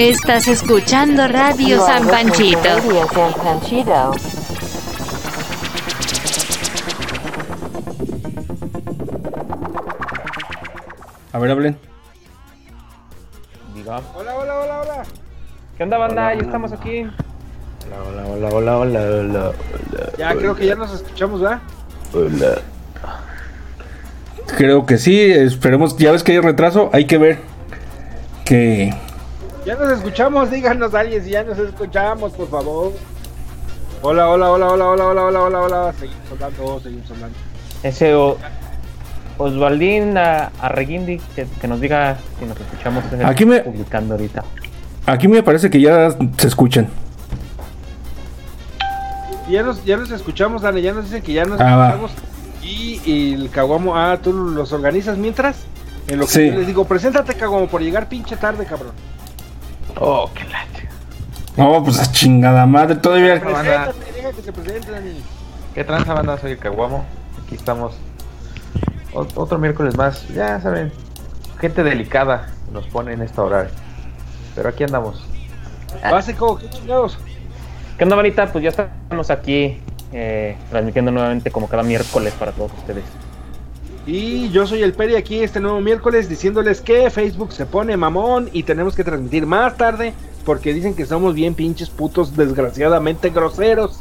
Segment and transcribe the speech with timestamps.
[0.00, 2.58] Estás escuchando Radio San Panchito.
[2.62, 4.12] Radio San Panchito.
[11.34, 11.76] A ver, hablen.
[13.74, 14.00] Diga.
[14.14, 15.02] Hola, hola, hola, hola.
[15.76, 16.34] ¿Qué onda, banda?
[16.34, 17.02] Ya estamos aquí.
[17.84, 19.52] Hola, hola, hola, hola, hola,
[20.16, 21.60] Ya creo que ya nos escuchamos, ¿verdad?
[22.14, 22.62] hola.
[24.56, 27.38] Creo que sí, esperemos, ya ves que hay retraso, hay que ver
[28.46, 28.94] que...
[29.70, 32.92] Ya nos escuchamos, díganos alguien si ya nos escuchamos, por favor.
[34.02, 35.92] Hola, hola, hola, hola, hola, hola, hola, hola, hola.
[35.92, 37.36] Seguimos hablando, seguimos hablando.
[37.84, 38.36] Ese o-
[39.38, 43.04] Osvaldín a- Arreguindi que, que nos diga si nos escuchamos.
[43.12, 44.42] el Aquí me- publicando ahorita.
[45.06, 46.88] Aquí me parece que ya se escuchan.
[49.48, 51.86] Ya nos, ya nos escuchamos, Dani, ya nos dicen que ya nos Ah, va.
[51.90, 52.10] escuchamos.
[52.60, 55.58] Y, y el Caguamo, ah, tú los organizas mientras.
[56.08, 56.46] En lo que Sí.
[56.50, 58.94] yo les digo, preséntate, Caguamo, por llegar pinche tarde, cabrón.
[60.00, 60.88] Oh, qué lache.
[61.56, 63.38] No, pues a chingada madre, todavía...
[63.40, 65.22] Preséntate, deja que se presente, Dani.
[65.74, 66.38] ¿Qué tranza banda?
[66.38, 67.04] Soy el Caguamo.
[67.44, 67.94] Aquí estamos.
[69.12, 70.26] Ot- otro miércoles más.
[70.28, 70.90] Ya saben,
[71.60, 73.68] gente delicada nos pone en esta hora.
[74.54, 75.24] Pero aquí andamos.
[76.10, 77.18] Básico, qué chingados.
[77.98, 78.46] ¿Qué onda, manita?
[78.50, 79.80] Pues ya estamos aquí
[80.12, 83.04] eh, transmitiendo nuevamente como cada miércoles para todos ustedes.
[84.12, 88.50] Y yo soy el Peri aquí este nuevo miércoles diciéndoles que Facebook se pone mamón
[88.52, 94.00] y tenemos que transmitir más tarde porque dicen que somos bien pinches putos desgraciadamente groseros.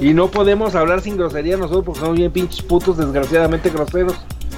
[0.00, 4.16] Y no podemos hablar sin grosería nosotros porque somos bien pinches putos desgraciadamente groseros.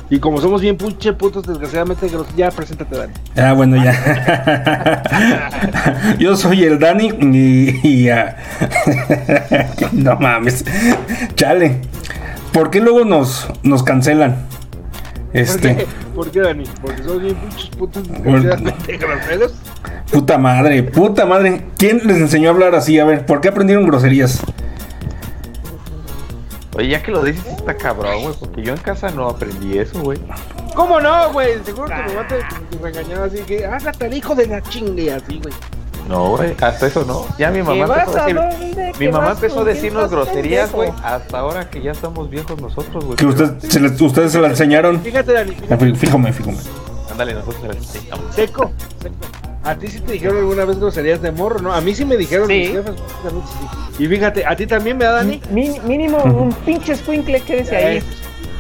[0.08, 3.12] Y como somos bien pinches putos desgraciadamente groseros, ya preséntate Dani.
[3.36, 5.02] Ah, bueno, ya.
[6.18, 8.06] Yo soy el Dani y...
[8.06, 8.08] y,
[9.92, 10.64] no mames.
[11.34, 11.82] Chale.
[12.54, 14.46] ¿Por qué luego nos, nos cancelan?
[15.32, 15.76] ¿Por Este...
[15.76, 15.86] qué?
[16.14, 16.64] ¿Por qué Dani?
[16.80, 19.52] Porque somos bien pinches putos groseros.
[20.12, 21.66] Puta madre, puta madre.
[21.76, 22.98] ¿Quién les enseñó a hablar así?
[23.00, 24.40] A ver, ¿por qué aprendieron groserías?
[26.76, 28.34] Oye, ya que lo dices, está cabrón, güey.
[28.38, 30.20] Porque yo en casa no aprendí eso, güey.
[30.76, 31.54] ¿Cómo no, güey?
[31.64, 32.36] Seguro que mamá te,
[32.76, 35.54] te regañaba así que, hágate el hijo de la chingue así, güey.
[36.08, 36.54] No, güey.
[36.60, 37.26] Hasta eso no.
[37.38, 38.92] Ya mi mamá empezó a decir.
[39.00, 40.90] Mi mamá empezó a decirnos groserías, güey.
[41.02, 43.16] Hasta ahora que ya estamos viejos nosotros, güey.
[43.16, 45.00] Que usted, se les- ustedes se la enseñaron.
[45.00, 45.84] Fíjate, Dani, Ah, fíjate.
[45.86, 46.58] fí- Fíjame, fíjame.
[47.10, 48.34] Ándale, nosotros se las enseñamos.
[48.34, 48.70] Seco,
[49.00, 49.14] seco.
[49.62, 51.72] A ti sí te dijeron alguna vez groserías de morro, ¿no?
[51.72, 52.52] A mí sí me dijeron Sí.
[52.54, 52.94] mis jefes.
[53.98, 55.40] Y fíjate, a ti también me da Dani.
[55.50, 57.96] Mi- mínimo un pinche escuincle, quédese ahí.
[57.98, 58.02] Eh,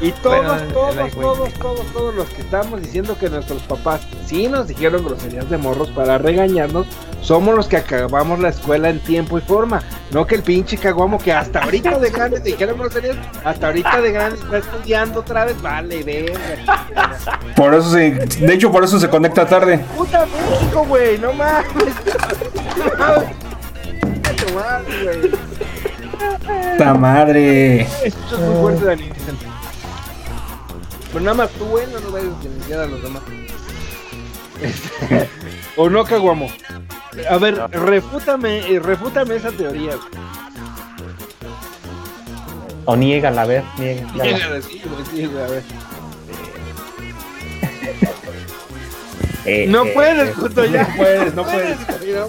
[0.00, 4.00] Y todos, Bueno, todos, ahí, todos, todos, todos los que estamos diciendo que nuestros papás
[4.26, 6.86] sí nos dijeron groserías de morros para regañarnos,
[7.24, 9.82] somos los que acabamos la escuela en tiempo y forma.
[10.10, 14.00] No que el pinche caguamo que hasta ahorita de grande te dijeron groserías, hasta ahorita
[14.02, 16.86] de grande está estudiando otra vez, vale, verga.
[17.56, 18.10] Por eso se.
[18.10, 19.78] De hecho, por eso se conecta tarde.
[19.96, 21.94] Puta México, güey, no mames.
[26.78, 27.80] Tu madre.
[28.04, 29.10] Esto es muy fuerte, Dani.
[31.12, 32.28] Pero nada más tú, güey, no nos vayas
[32.72, 33.22] a los demás.
[35.76, 36.48] O no, Caguamo.
[37.30, 39.92] A ver, refútame, eh, refútame esa teoría.
[42.86, 44.24] O niégala, a ver, niégala.
[44.24, 44.82] Niégala, sí,
[45.14, 45.62] sí, a ver.
[49.46, 50.88] Eh, No eh, puedes, eh, puto, ya.
[50.88, 51.78] No puedes, no puedes.
[51.78, 51.86] no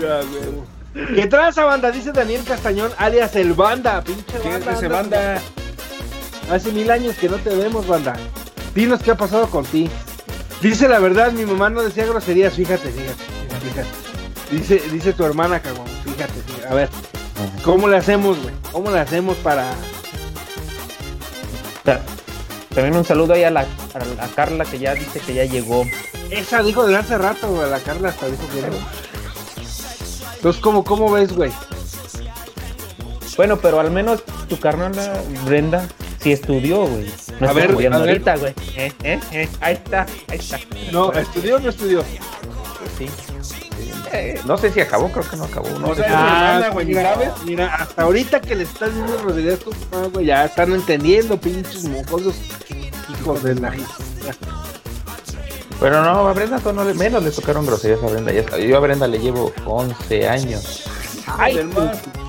[0.00, 1.06] Ya, güey.
[1.16, 1.90] ¿Qué traza, banda?
[1.90, 4.00] Dice Daniel Castañón, alias el Banda.
[4.04, 4.72] Pinche banda.
[4.72, 5.42] Ese anda- banda.
[6.50, 8.14] Hace mil años que no te vemos, banda.
[8.76, 9.90] Dinos qué ha pasado con ti.
[10.62, 13.24] Dice la verdad, mi mamá no decía groserías, fíjate, fíjate,
[13.68, 14.05] fíjate.
[14.50, 16.66] Dice, dice tu hermana, cabrón, fíjate.
[16.70, 16.88] A ver,
[17.64, 18.54] ¿cómo le hacemos, güey?
[18.72, 19.72] ¿Cómo le hacemos para...?
[21.82, 22.00] Ta-
[22.74, 25.84] También un saludo ahí a la, a la- Carla que ya dice que ya llegó.
[26.30, 28.76] Esa dijo de hace rato, güey, la Carla hasta dijo que no.
[30.36, 31.50] Entonces, ¿cómo, cómo ves, güey?
[33.36, 35.88] Bueno, pero al menos tu carnala Brenda
[36.20, 37.10] sí estudió, güey.
[37.40, 37.92] No ver, a ver.
[37.92, 38.54] ahorita, güey.
[38.76, 40.58] Eh, eh, eh, Ahí está, ahí está.
[40.90, 42.02] No, ¿estudió o no estudió?
[42.98, 43.06] Sí.
[44.18, 45.68] Eh, no sé si acabó, creo que no acabó.
[45.78, 47.30] No O sé sea, si- Ah, güey, mira, ¿sabes?
[47.44, 51.84] mira, hasta ahorita que le estás diciendo groserías, tú, ah, güey, ya están entendiendo, pinches
[51.84, 52.34] mocosos,
[53.10, 53.72] hijos de la...
[55.78, 58.32] Pero no, a Brenda todo no le, menos le tocaron groserías a Brenda.
[58.32, 58.56] Ya.
[58.58, 60.84] Yo a Brenda le llevo 11 años.
[61.26, 61.58] Ay,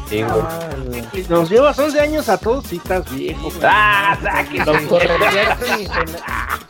[0.09, 1.25] Sí, güey.
[1.29, 3.49] Nos llevas 11 años a todos, sí estás viejo.
[3.61, 4.17] ¡Ah!
[4.65, 5.89] Los y sin,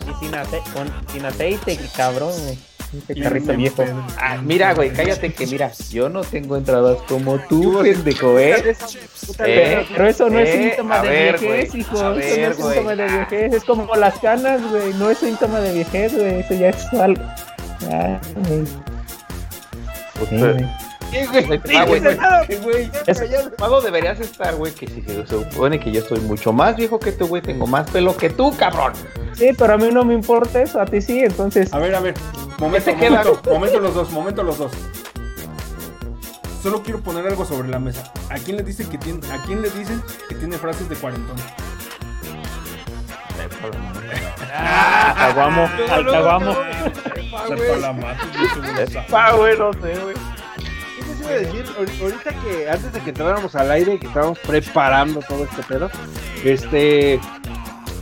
[0.09, 2.57] y sin, ace- con- sin aceite, cabrón, güey.
[2.95, 3.83] Ese carrito viejo.
[4.17, 8.75] Ah, mira, güey, cállate que mira, yo no tengo entradas como tú, pendejo, ¿eh?
[9.45, 11.95] Eh, Pero eso no es Eh, síntoma de ver, viejez, hijo.
[11.95, 13.53] eso no es síntoma de viejez.
[13.53, 14.93] Es como las canas, güey.
[14.93, 16.39] No es síntoma de viejez, güey.
[16.39, 17.21] Eso ya es algo.
[17.91, 18.63] Ah, güey.
[20.21, 20.65] Usted- güey.
[21.09, 21.45] Sí, güey.
[21.87, 22.17] Güey, güey.
[22.47, 22.91] ¿Qué, güey?
[23.05, 23.21] Es
[23.59, 27.11] malo deberías estar, güey, que si se supone que yo estoy mucho más viejo que
[27.13, 28.91] tú, güey, tengo más pelo que tú, cabrón.
[29.33, 31.71] Sí, pero a mí no me importa eso, a ti sí, entonces.
[31.73, 32.13] A ver, a ver.
[32.59, 34.71] Momento, momento, momento los dos, momento los dos.
[36.62, 38.12] Solo quiero poner algo sobre la mesa.
[38.30, 41.36] ¿A quién le dicen que tiene, a quién le dicen que tiene frases de cuarentón?
[45.15, 46.56] Caguamo, al caguamo.
[47.31, 49.06] Madre, yo seguro sabe.
[49.13, 50.15] Ah, güey, no sé, güey.
[50.95, 51.65] ¿Qué les iba a decir?
[51.77, 55.89] Ahor- Ahorita que antes de que entráramos al aire, que estábamos preparando todo este pedo,
[56.44, 57.19] este.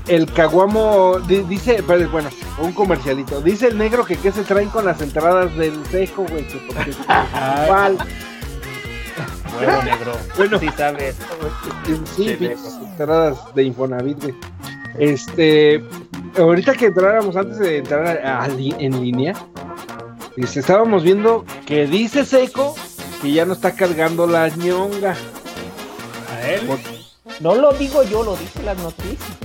[0.08, 2.30] El caguamo di- dice, pero, bueno,
[2.60, 3.42] un comercialito.
[3.42, 6.48] Dice el negro que qué se traen con las entradas del seco, güey.
[6.48, 6.92] Que porque
[7.66, 7.98] igual.
[9.56, 10.12] Bueno, negro.
[10.36, 10.60] Bueno.
[10.60, 11.16] Sí sabes.
[11.86, 14.36] Sí, Sí, pinches entradas de Infonavit, güey.
[15.00, 15.82] Este,
[16.38, 19.34] ahorita que entráramos, antes de entrar a- a li- en línea,
[20.36, 22.76] este, estábamos viendo que dice Seco
[23.22, 25.16] que ya no está cargando la ñonga.
[26.34, 26.68] A él.
[27.40, 29.38] No lo digo yo, lo dice las noticias.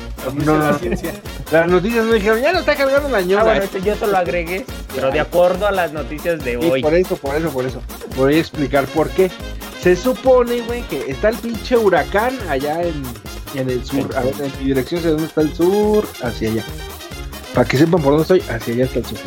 [0.44, 0.78] No, la no.
[0.78, 1.12] ciencia.
[1.50, 3.42] Las noticias no dijeron, ya no está cargando la Ah, ñonga.
[3.44, 4.64] bueno, esto yo te lo agregué,
[4.94, 6.82] pero de acuerdo a las noticias de Sí, hoy.
[6.82, 7.82] por eso, por eso, por eso.
[8.16, 9.30] Voy a explicar por qué.
[9.82, 13.02] Se supone, güey, que está el pinche huracán allá en,
[13.54, 14.14] en el sur.
[14.16, 16.06] A ver, en mi dirección, ¿de dónde está el sur?
[16.22, 16.64] Hacia allá.
[17.54, 19.18] Para que sepan por dónde estoy, hacia allá está el sur.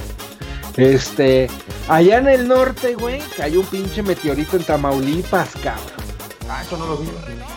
[0.78, 1.50] Este,
[1.88, 6.03] allá en el norte, güey, cayó un pinche meteorito en Tamaulipas, cabrón.
[6.50, 7.08] Ah, eso no lo vi.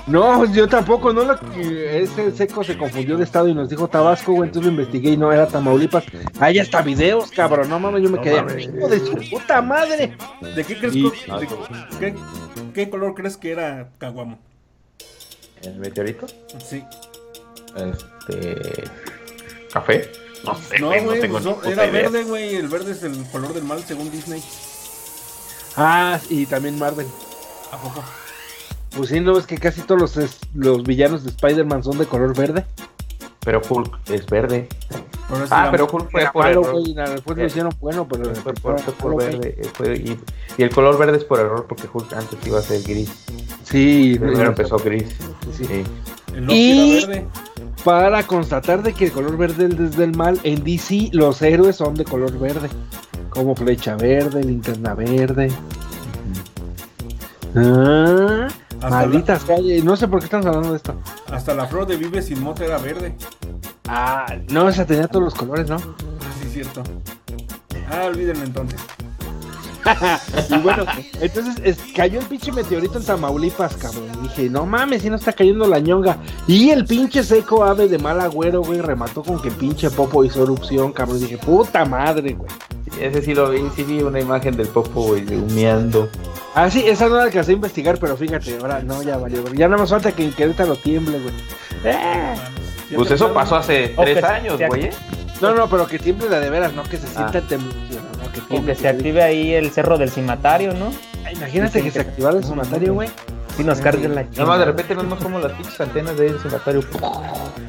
[0.06, 4.32] No, yo tampoco, no lo ese seco se confundió de estado y nos dijo Tabasco,
[4.32, 6.04] güey, entonces lo investigué y no era Tamaulipas.
[6.38, 8.64] Ahí hasta videos, cabrón, no mames, yo me No quedé, mames.
[8.64, 10.16] hijo de su puta madre.
[10.54, 11.48] ¿De qué crees Y- que- de-
[11.98, 12.14] qué,
[12.74, 14.38] qué color crees que era Caguamo?
[15.62, 16.26] ¿El meteorito?
[16.64, 16.84] Sí.
[17.76, 18.84] Este.
[19.72, 20.10] ¿Café?
[20.44, 22.02] No sé, No, güey, no güey, tengo pues, no, era idea.
[22.02, 22.54] verde, güey.
[22.54, 24.42] El verde es el color del mal según Disney.
[25.76, 27.06] Ah, y también Marvel.
[27.72, 28.02] ¿A poco?
[28.96, 32.06] Pues sí, no es que casi todos los, es- los villanos de Spider-Man son de
[32.06, 32.64] color verde.
[33.44, 34.69] Pero Hulk es verde.
[35.50, 36.72] Ah, pero Hulk fue por malo, error.
[36.72, 39.54] güey, y nada, después lo Eh, hicieron bueno, pero Fue por, fue por verde.
[39.58, 40.19] eh, fue- y,
[40.58, 43.25] y el color verde es por error porque Hulk antes iba a ser gris.
[43.64, 45.14] Sí, Primero no, empezó gris.
[45.56, 45.64] sí.
[45.64, 45.84] Sí.
[46.34, 47.26] el Loki Y- era verde.
[47.84, 51.94] para constatar de que el color verde es del mal, en DC los héroes son
[51.94, 52.69] de color verde.
[53.31, 55.50] Como Flecha Verde, Linterna Verde.
[57.54, 59.84] Ah, Hasta malditas calles.
[59.84, 60.94] No sé por qué estamos hablando de esto.
[61.31, 63.17] Hasta la flor de Vive sin mota era verde.
[63.88, 65.76] Ah, no, esa tenía todos los colores, ¿no?
[65.76, 66.82] Ah, sí, cierto.
[67.90, 68.81] Ah, olvídenlo entonces.
[70.50, 70.84] Y bueno,
[71.20, 74.04] entonces es- cayó el pinche meteorito en Tamaulipas, cabrón.
[74.18, 76.18] Y dije, no mames, si no está cayendo la ñonga.
[76.46, 80.42] Y el pinche seco ave de mal agüero, güey, remató con que pinche popo hizo
[80.42, 81.18] erupción, cabrón.
[81.18, 82.50] Y dije, puta madre, güey.
[83.00, 86.08] Ese sí lo vi, sí vi una imagen del Popo, güey, humeando.
[86.54, 89.42] Ah, sí, esa no la alcancé a investigar, pero fíjate, ahora no, ya valió.
[89.42, 89.54] güey.
[89.54, 91.34] Ya nada más falta que en Querétaro tiemble, güey.
[91.84, 92.34] Eh,
[92.94, 94.84] Pues eso pasó hace tres años, güey.
[94.84, 94.90] ¿eh?
[95.42, 97.42] No, no, pero que tiemble la de veras, no que se sienta Ah.
[97.46, 97.74] temblor,
[98.50, 100.93] no, que se active ahí el cerro del cimatario, ¿no?
[101.25, 103.08] Ah, Imagínate que se activara el sonatario, güey.
[103.56, 106.82] Si nos carguen la Nada más de repente vemos como las pinches antenas de cementerio.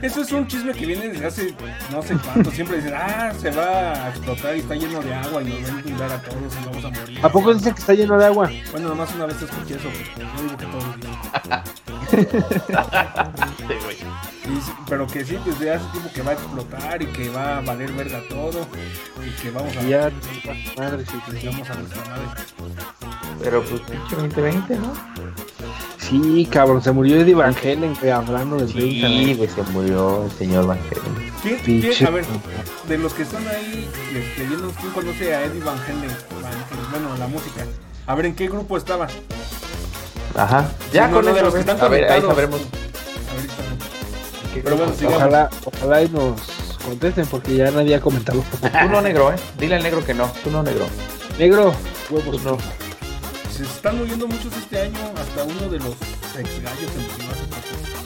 [0.02, 1.56] Eso es un chisme que viene desde hace
[1.92, 2.52] no sé cuánto.
[2.52, 5.78] Siempre dicen, ah, se va a explotar y está lleno de agua y nos va
[5.78, 7.20] a inundar a todos y vamos a morir.
[7.24, 8.52] ¿A poco dicen que está lleno de agua?
[8.72, 11.18] Bueno, nomás una vez te escuché eso, pero no digo que todos los días.
[14.48, 17.58] Y sí, pero que sí, desde hace tiempo que va a explotar y que va
[17.58, 18.66] a valer verga todo
[19.26, 20.10] y que vamos a, Y ya,
[20.78, 21.48] madre, sí, sí, sí.
[21.48, 22.24] vamos a nuestra madre.
[23.44, 24.94] Pero pues pinche 2020, ¿no?
[26.08, 30.24] Sí, cabrón, se murió Eddie Van Halen, güey, hablando del Sí, 30, güey, se murió
[30.26, 31.32] el señor Van Halen.
[31.64, 32.26] ¿Quién, quién- a ver,
[32.88, 36.00] de los que están ahí este, viendo, ¿quién conoce a Eddie Van Halen?
[36.42, 36.92] Van Halen?
[36.92, 37.66] Bueno, la música.
[38.06, 39.08] A ver, ¿en qué grupo estaba?
[40.36, 40.70] Ajá.
[40.94, 42.36] Ya Sí, no, con no, de eso, los que están a ver, ahí conectados.
[42.36, 42.62] sabremos.
[42.62, 43.78] A ver, está bien.
[44.54, 45.18] qué Pero bueno, grupo sigamos.
[45.18, 46.42] Ojalá, ojalá y nos
[46.86, 48.44] contesten porque ya nadie ha comentado.
[48.62, 49.36] Tú no negro, ¿eh?
[49.60, 50.32] Dile al negro que no.
[50.44, 50.86] Tú no negro.
[51.38, 51.74] Negro,
[52.08, 52.44] Tú huevos.
[52.44, 52.58] no.
[53.58, 55.96] Se están muriendo muchos este año, hasta uno de los
[56.38, 57.98] ex gallos se murió hace poco.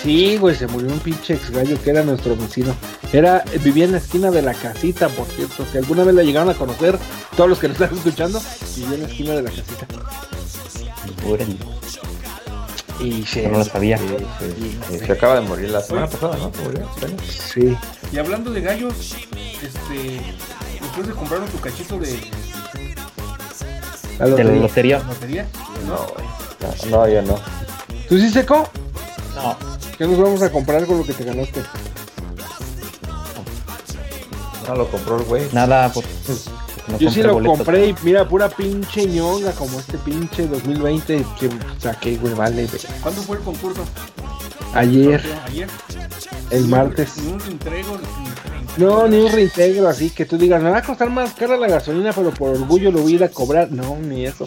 [0.00, 2.72] Sí, güey, se murió un pinche ex gallo que era nuestro vecino.
[3.12, 5.66] Era, vivía en la esquina de la casita, por cierto.
[5.72, 6.96] Si alguna vez la llegaron a conocer,
[7.36, 8.40] todos los que nos están escuchando,
[8.76, 9.86] vivía en la esquina de la casita.
[11.26, 11.56] Órale,
[13.00, 13.98] Y se, yo no lo sabía.
[13.98, 14.04] Sí,
[14.38, 14.98] sí, sí.
[15.00, 16.52] Se acaba de morir la semana pasada, ¿no?
[17.28, 17.76] Sí.
[18.12, 19.16] Y hablando de gallos,
[19.62, 20.20] este,
[20.80, 22.20] ustedes se compraron su cachito de
[24.28, 24.98] La De la lotería.
[24.98, 24.98] lotería.
[25.08, 25.46] lotería.
[25.86, 25.96] No.
[26.90, 27.34] No, no, yo no.
[28.08, 28.68] ¿Tú sí, Seco?
[29.34, 29.56] No,
[29.98, 31.62] ¿Qué nos vamos a comprar con lo que te ganaste?
[34.68, 35.48] No lo compró el güey.
[35.52, 36.06] nada, pues,
[36.88, 37.56] No Yo sí compré lo boletos.
[37.58, 42.66] compré y mira, pura pinche ñonga como este pinche 2020 que saqué, güey, vale.
[42.66, 42.80] güey.
[43.02, 43.84] ¿Cuándo fue el concurso?
[44.74, 45.68] Ayer, Ayer.
[46.50, 47.16] el martes.
[47.18, 47.98] Ni un entrego.
[48.78, 51.68] No, ni un reintegro así que tú digas, me va a costar más cara la
[51.68, 53.70] gasolina, pero por orgullo lo voy a ir a cobrar.
[53.70, 54.46] No, ni eso.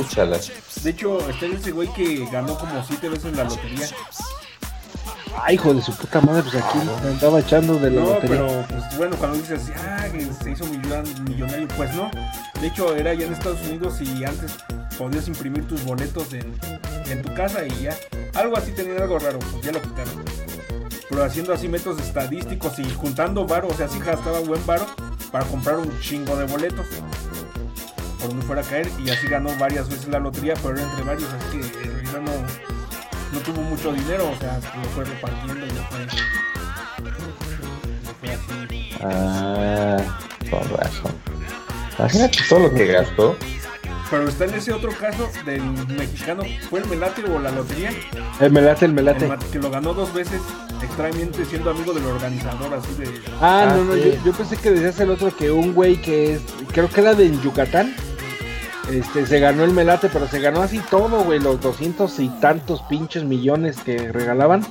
[0.00, 0.38] Úchala.
[0.82, 3.86] De hecho, está ese güey que ganó como siete veces la lotería.
[5.42, 8.28] Ay, hijo de su puta madre, pues aquí me andaba echando de la No, lotería.
[8.46, 12.10] pero pues bueno, cuando dices, ah, que se hizo millon- millonario, pues no.
[12.60, 14.52] De hecho, era ya en Estados Unidos y antes
[14.96, 16.58] podías imprimir tus boletos en,
[17.10, 17.96] en tu casa y ya.
[18.34, 20.24] Algo así tenía algo raro, pues ya lo quitaron.
[21.08, 24.86] Pero haciendo así métodos estadísticos y juntando varo, o sea, sí gastaba buen varo
[25.30, 26.86] para comprar un chingo de boletos.
[28.18, 31.04] Por donde fuera a caer y así ganó varias veces la lotería, pero era entre
[31.04, 32.20] varios, así que en realidad
[33.32, 36.06] no, tuvo mucho dinero, o sea, lo fue repartiendo y lo fue.
[39.02, 39.98] Ah,
[40.50, 41.12] con razón.
[41.98, 43.36] Imagínate todo lo que gastó.
[44.10, 47.90] Pero está en ese otro caso del mexicano, ¿fue el Melate o la lotería?
[48.40, 49.28] El melate, el El melate.
[49.50, 50.40] que lo ganó dos veces,
[50.82, 53.08] extrañamente siendo amigo del organizador, así de...
[53.40, 54.12] Ah, Ah, no, no, sí.
[54.22, 57.14] yo, yo pensé que decías el otro que un güey que es, creo que era
[57.14, 57.94] de Yucatán,
[58.90, 62.82] este, se ganó el melate, pero se ganó así todo, güey, los doscientos y tantos
[62.82, 64.64] pinches millones que regalaban,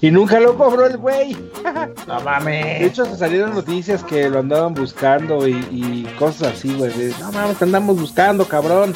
[0.00, 1.36] y nunca lo cobró el güey.
[2.06, 2.82] No De mames.
[2.82, 7.32] hecho, se salieron noticias que lo andaban buscando y, y cosas así, güey, de, no
[7.32, 8.94] mames, te andamos buscando, cabrón,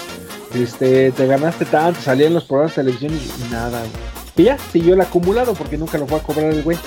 [0.54, 3.90] este, te ganaste tanto, salían los programas de televisión y, y nada, güey.
[4.37, 6.78] Y ya, siguió el acumulado porque nunca lo fue a cobrar el güey.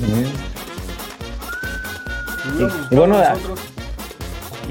[0.00, 0.32] lo hubiéramos
[2.90, 3.36] Y bueno, a-.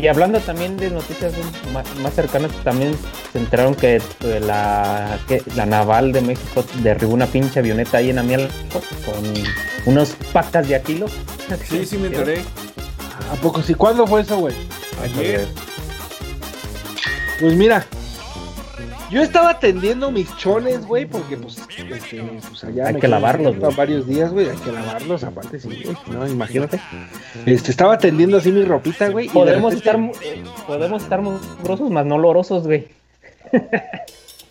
[0.01, 1.33] Y hablando también de noticias
[1.73, 2.95] más, más cercanas, también
[3.33, 8.09] se enteraron que eh, la, que la naval de México derribó una pinche avioneta ahí
[8.09, 8.47] en Amiel
[9.05, 11.07] con unos pacas de a kilo.
[11.67, 12.43] Sí, sí me enteré.
[13.29, 13.73] ¿A poco sí?
[13.73, 14.55] ¿Cuándo fue eso, güey?
[15.03, 15.45] Ayer.
[17.41, 17.85] Pues mira,
[19.09, 23.75] yo estaba tendiendo mis chones, güey, porque pues, este, pues allá Hay que lavarlos, güey.
[23.75, 26.79] varios días, güey, hay que lavarlos, aparte sí, güey, no, imagínate.
[27.45, 29.29] Este, estaba tendiendo así mi ropita, güey.
[29.29, 32.87] Podemos estar, eh, podemos estar mugrosos, más no olorosos, güey.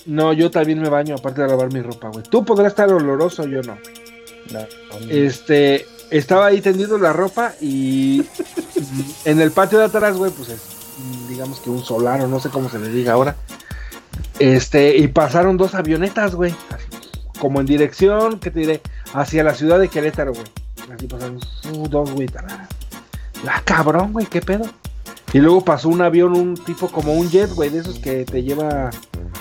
[0.07, 2.25] No, yo también me baño, aparte de lavar mi ropa, güey.
[2.25, 3.77] Tú podrás estar oloroso, yo no.
[5.11, 8.25] Este, estaba ahí tendiendo la ropa y
[9.27, 10.63] en el patio de atrás, güey, pues es,
[11.29, 13.37] digamos que un solar o no sé cómo se le diga ahora.
[14.39, 16.55] Este, y pasaron dos avionetas, güey,
[17.39, 18.81] como en dirección, ¿qué te diré?
[19.13, 20.47] Hacia la ciudad de Querétaro, güey.
[20.95, 21.41] Así pasaron
[21.91, 22.29] dos, güey.
[23.47, 24.65] Ah, cabrón, güey, qué pedo.
[25.33, 28.43] Y luego pasó un avión, un tipo como un jet, güey, de esos que te
[28.43, 28.91] lleva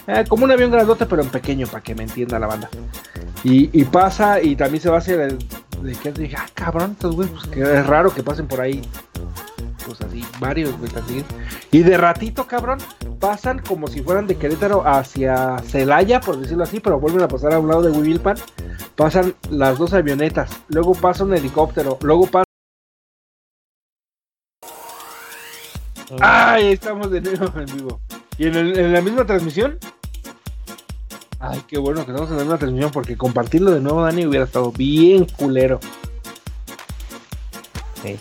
[0.08, 2.70] eh, como un avión grandote, pero en pequeño, para que me entienda la banda.
[3.44, 5.38] Y, pasa y también se va hacia el.
[5.82, 8.82] De que dije, ah, cabrón, estos güey, pues que es raro que pasen por ahí.
[9.88, 11.24] Pues así, varios, güey, también.
[11.72, 12.80] Y de ratito, cabrón,
[13.22, 17.54] pasan como si fueran de Querétaro hacia Celaya, por decirlo así, pero vuelven a pasar
[17.54, 18.36] a un lado de Huivilpan.
[18.98, 22.44] Pasan las dos avionetas, luego pasa un helicóptero, luego pasa.
[26.20, 26.74] ¡Ay!
[26.74, 28.02] Estamos de nuevo en vivo.
[28.38, 29.80] ¿Y en, la misma transmisión?
[31.40, 34.44] Ay, qué bueno que estamos en la misma transmisión porque compartirlo de nuevo, Dani, hubiera
[34.44, 35.80] estado bien culero.
[38.04, 38.20] Sí,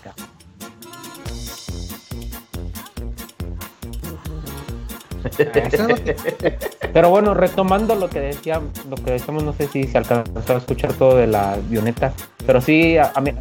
[6.93, 10.59] Pero bueno, retomando lo que decía, lo que decíamos, no sé si se alcanzó a
[10.59, 12.12] escuchar todo de la avioneta,
[12.47, 13.33] pero sí, a, a mí,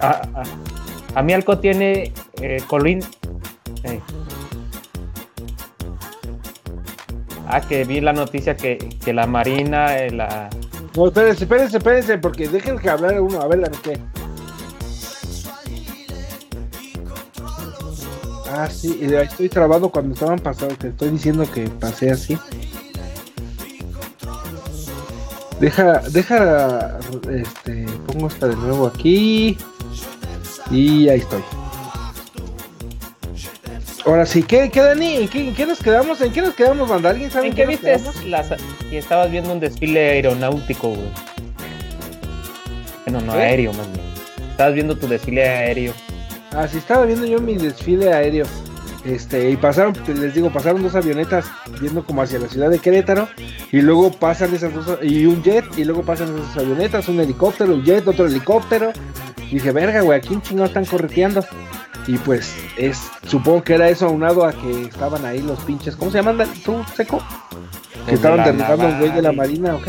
[0.00, 0.22] a,
[1.14, 3.00] a- mí Alco tiene eh, Colín.
[3.84, 4.00] eh.
[7.50, 10.50] Ah, que vi la noticia que, que la Marina, eh, la,
[10.94, 13.40] No, espérense, espérense, espérense, porque dejen que hablar uno.
[13.40, 13.98] A ver, Dani, ¿qué?
[18.60, 20.74] Ah, sí, y ahí estoy trabado cuando estaban pasando.
[20.74, 22.36] Te estoy diciendo que pasé así.
[25.60, 26.98] Deja, deja,
[27.30, 29.56] este, pongo esta de nuevo aquí.
[30.72, 31.42] Y ahí estoy.
[34.04, 35.18] Ahora sí, ¿qué, qué Dani?
[35.18, 36.20] ¿En qué, en qué nos quedamos?
[36.20, 37.10] ¿En qué nos quedamos, banda?
[37.10, 37.96] ¿Alguien sabe ¿En qué nos viste
[38.26, 38.48] las,
[38.90, 41.10] que estabas viendo un desfile aeronáutico, güey?
[43.06, 43.38] Bueno, no ¿Qué?
[43.38, 44.04] aéreo, más bien.
[44.50, 45.94] Estabas viendo tu desfile aéreo.
[46.52, 48.46] Ah, sí, estaba viendo yo mi desfile aéreo.
[49.04, 51.46] Este, y pasaron, les digo, pasaron dos avionetas
[51.80, 53.28] viendo como hacia la ciudad de Querétaro.
[53.72, 57.74] Y luego pasan esas dos, y un jet, y luego pasan esas avionetas, un helicóptero,
[57.74, 58.92] un jet, otro helicóptero.
[59.50, 61.44] Y dije, verga, güey, aquí un chingado están correteando.
[62.06, 66.10] Y pues, es, supongo que era eso aunado a que estaban ahí los pinches, ¿cómo
[66.10, 66.48] se llaman?
[66.64, 67.22] ¿Tú, seco?
[68.06, 69.88] Que estaban derribando al güey de la marina, ¿ok?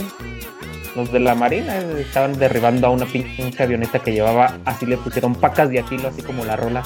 [1.00, 5.34] Los de la Marina estaban derribando a una pinche avioneta que llevaba, así le pusieron
[5.34, 6.84] pacas de aquilo, así como la rola.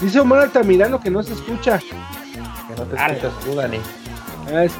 [0.00, 1.78] Dice Omar Altamirano que no se escucha.
[1.78, 3.14] Que no te Ala.
[3.14, 3.78] escuchas tú, Dani.
[4.52, 4.72] Ah, es-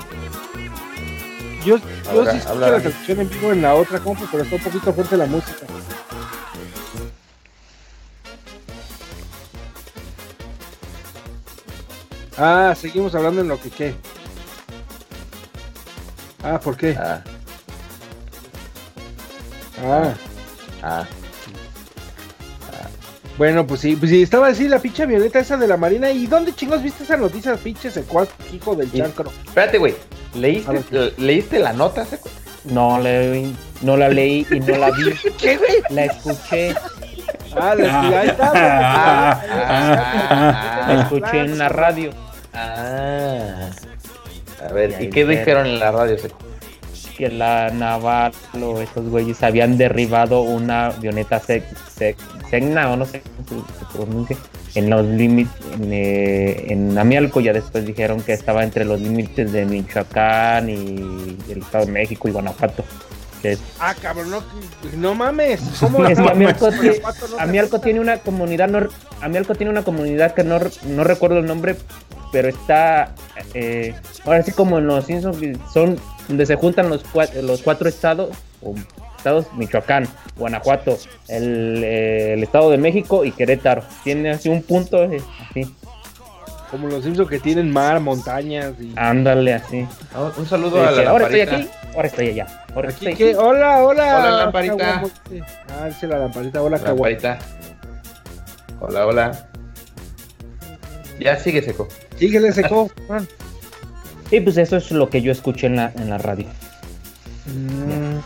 [1.64, 1.76] Yo,
[2.12, 4.92] yo sí escucho la transmisión en vivo en la otra compu, pero está un poquito
[4.92, 5.64] fuerte la música.
[12.37, 13.95] Ah, seguimos hablando en lo que qué.
[16.42, 16.97] Ah, ¿por qué?
[16.99, 17.23] Ah,
[19.85, 20.15] Ah,
[20.83, 21.05] ah.
[23.39, 26.11] bueno, pues sí, pues sí, estaba así la pinche avioneta esa de la Marina.
[26.11, 29.31] ¿Y dónde chingos viste esa noticia, pinche secuaz, hijo del Y- chancro?
[29.47, 29.95] Espérate, güey.
[30.35, 32.05] ¿Leíste, ¿Leíste la nota?
[32.07, 32.29] seco?
[32.65, 33.51] No, le,
[33.83, 35.12] no la leí y no la vi.
[35.41, 35.83] ¿Qué, güey?
[35.91, 36.75] La escuché.
[37.57, 38.53] Ah, la, ahí está.
[38.55, 42.11] Ah, Ah, La ah, escuché en la radio.
[42.55, 43.71] ah.
[44.69, 45.39] A ver, Y ¿y ahí qué ver.
[45.41, 46.39] dijeron en la radio, seco?
[47.16, 51.64] Que la naval o estos güeyes habían derribado una avioneta sec,
[51.99, 52.16] sec-
[52.50, 54.37] Segna o no sé cómo se, se pronuncia
[54.75, 59.52] en los límites en, eh, en Amialco ya después dijeron que estaba entre los límites
[59.52, 62.85] de Michoacán y el Estado de México y Guanajuato
[63.42, 64.42] es Ah, cabrón, no,
[64.97, 65.61] no mames.
[65.81, 67.00] ¿Cómo Es que Amialco, tiene,
[67.38, 68.88] Amialco una comunidad, no,
[69.21, 71.76] Amialco tiene una comunidad que no, no recuerdo el nombre,
[72.31, 73.14] pero está,
[73.54, 75.38] eh, ahora sí como en los Simpsons,
[75.73, 75.99] son
[76.29, 78.75] donde se juntan los, cua- los cuatro estados, o
[79.17, 80.99] estados, Michoacán, Guanajuato,
[81.29, 83.83] el, eh, el Estado de México y Querétaro.
[84.05, 85.75] Tiene así un punto, eh, así,
[86.71, 88.93] Como los Simpsons que tienen mar, montañas y...
[88.97, 89.87] ándale así.
[90.14, 91.57] Ah, Un saludo De a la ahora estoy lamparita.
[91.85, 92.47] aquí, ahora estoy allá.
[92.75, 93.31] Ahora Aquí estoy que...
[93.31, 93.38] aquí.
[93.38, 94.17] Hola, hola.
[94.19, 95.02] Hola, lamparita.
[95.69, 96.62] Ah, dice la lamparita.
[96.62, 96.79] Hola.
[96.79, 97.38] Lamparita.
[98.81, 99.47] Hola, hola.
[101.21, 101.87] Ya sigue seco.
[102.17, 102.91] Síguele, seco.
[103.07, 103.29] Juan.
[104.33, 106.47] Y pues eso es lo que yo escuché en la, en la radio.
[107.47, 108.19] Mm,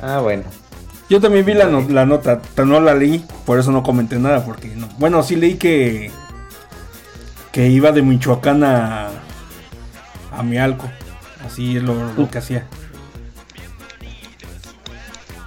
[0.00, 0.42] Ah, bueno.
[1.08, 4.18] Yo también vi la, no- la nota, pero no la leí, por eso no comenté
[4.18, 4.88] nada, porque no.
[4.98, 6.10] Bueno, sí leí que
[7.52, 9.08] que iba de Michoacán a
[10.32, 10.88] a Mialco,
[11.46, 12.66] así es lo, lo que hacía.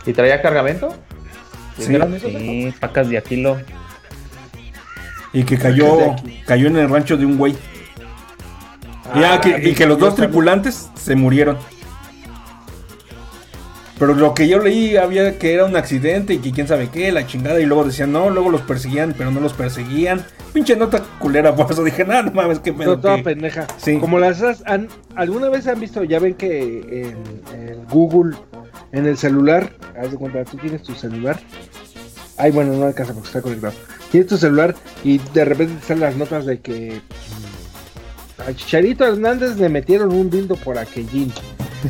[0.05, 0.95] ¿Y traía cargamento?
[1.77, 1.83] Sí.
[1.87, 3.57] ¿Dijeron eso, Sí, pacas de Aquilo.
[5.33, 7.55] Y que cayó cayó en el rancho de un güey.
[9.15, 11.57] Y, ah, que, y que los dos tripulantes se murieron.
[13.99, 17.11] Pero lo que yo leí había que era un accidente y que quién sabe qué,
[17.11, 17.59] la chingada.
[17.59, 20.23] Y luego decían, no, luego los perseguían, pero no los perseguían.
[20.53, 22.99] Pinche nota culera, por eso dije, nada, no mames, qué pedo.
[22.99, 23.23] toda que-".
[23.23, 23.65] pendeja.
[23.77, 23.97] Sí.
[23.97, 28.35] Como las han, alguna vez han visto, ya ven que en, en Google,
[28.91, 31.39] en el celular, haz de cuenta, tú tienes tu celular.
[32.37, 33.73] Ay, bueno, no alcanza porque está conectado.
[34.11, 37.01] Tienes tu celular y de repente te salen las notas de que
[38.45, 41.31] a Chicharito Hernández le metieron un dildo por aquellín.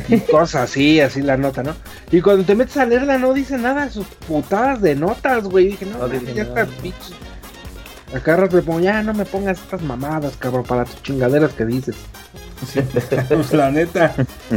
[0.08, 1.74] Y cosas así, así la nota, ¿no?
[2.10, 5.68] Y cuando te metes a leerla no dice nada, sus putadas de notas, güey.
[5.68, 6.62] Dije, no, No dice ya nada.
[6.62, 7.14] está, pinche.
[8.14, 11.66] Acá rato le pongo, ya no me pongas estas mamadas, cabrón, para tus chingaderas que
[11.66, 11.96] dices.
[12.66, 12.80] Sí,
[13.28, 14.14] pues, la neta.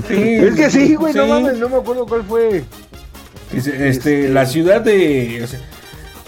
[0.08, 2.64] Sí, Es que sí, güey, no mames, no me acuerdo cuál fue.
[3.52, 5.42] Dice, Este, la ciudad de.
[5.44, 5.60] o sea,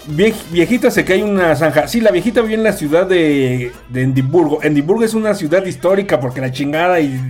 [0.08, 1.86] vie- viejita se cae una zanja.
[1.88, 4.62] Sí, la viejita vive en la ciudad de, de Edimburgo.
[4.62, 7.20] Edimburgo es una ciudad histórica porque la chingada y,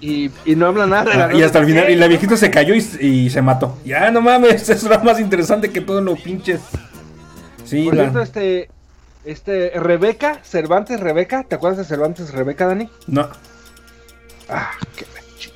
[0.00, 1.28] Y, y no habla nada.
[1.30, 1.90] Ah, y hasta el final.
[1.90, 3.76] Y la viejita se cayó y, y se mató.
[3.84, 6.60] Ya, no mames, eso era más interesante que todos los pinches.
[7.64, 8.70] Sí, Por la- cierto, este,
[9.24, 12.88] este, Rebeca, Cervantes Rebeca, ¿te acuerdas de Cervantes Rebeca, Dani?
[13.06, 13.28] no.
[14.48, 15.52] Ah, qué la ch-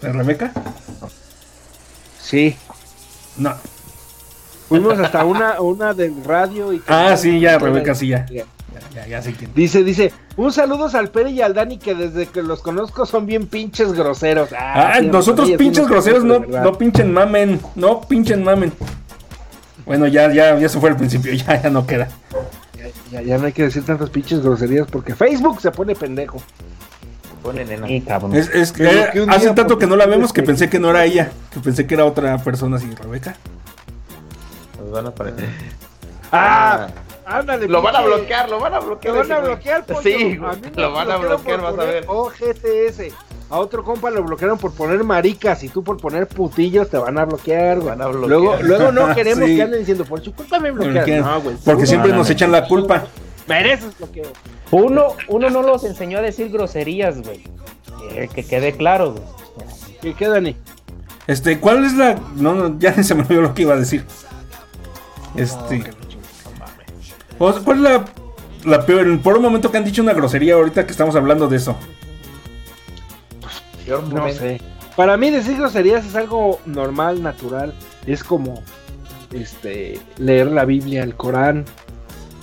[0.00, 0.52] ¿De Rebeca?
[2.22, 2.56] Sí,
[3.36, 3.54] No.
[4.68, 6.82] Fuimos hasta una, una del radio y...
[6.86, 8.26] Ah, sí, ya, Rebeca, sí, ya.
[8.26, 8.44] Ya.
[8.94, 9.50] Ya, ya, sé quién.
[9.54, 13.26] Dice, dice, un saludo al Pere y al Dani que desde que los conozco son
[13.26, 14.50] bien pinches groseros.
[14.58, 17.60] Ah, sí, nosotros pinches sí groseros no, de no pinchen mamen.
[17.74, 18.72] No pinchen mamen.
[19.84, 22.08] Bueno, ya, ya, ya se fue al principio, ya, ya no queda.
[23.10, 26.42] Ya, ya no hay que decir tantas pinches groserías porque Facebook se pone pendejo.
[27.42, 27.90] Pone nena.
[27.90, 28.34] Y cabrón.
[28.34, 28.86] Es, es que
[29.28, 31.86] hace tanto que no la vemos que que- pensé que no era ella, que pensé
[31.86, 33.36] que era otra persona así, Rebeca.
[34.88, 35.48] Nos van a aparecer.
[36.32, 36.86] Ah,
[37.26, 37.68] ándale.
[37.68, 39.14] Lo van a bloquear, lo van a bloquear.
[39.14, 40.00] Lo van a bloquear, pollo.
[40.02, 42.04] Sí, A güey, mí me lo van a bloquear, vas a ver.
[42.06, 43.14] OGTS.
[43.50, 47.18] A otro compa lo bloquearon por poner maricas y tú por poner putillos te van
[47.18, 47.88] a bloquear, güey.
[47.90, 48.28] Van a bloquear.
[48.28, 49.56] Luego, luego no queremos Sí.
[49.56, 51.04] que anden diciendo, por su culpa me bloquearon.
[51.04, 51.56] Porque, No, güey.
[51.64, 53.04] porque tú siempre no, nos no, echan la culpa.
[53.46, 54.26] mereces bloqueo.
[54.70, 57.42] Uno, uno no los enseñó a decir groserías, güey.
[58.12, 59.24] Eh, que quede claro, güey.
[60.00, 60.56] ¿Qué queda, Dani?
[61.26, 62.18] Este, ¿cuál es la.?
[62.36, 64.04] No, no, ya se me olvidó lo que iba a decir.
[65.38, 65.84] Este.
[67.38, 68.04] o sea, ¿Cuál es la,
[68.64, 69.18] la peor?
[69.20, 71.76] Por un momento que han dicho una grosería ahorita que estamos hablando de eso.
[73.86, 74.40] Peor No momento.
[74.40, 74.60] sé.
[74.96, 77.72] Para mí decir groserías es algo normal, natural.
[78.06, 78.62] Es como
[79.32, 81.64] este leer la Biblia, el Corán.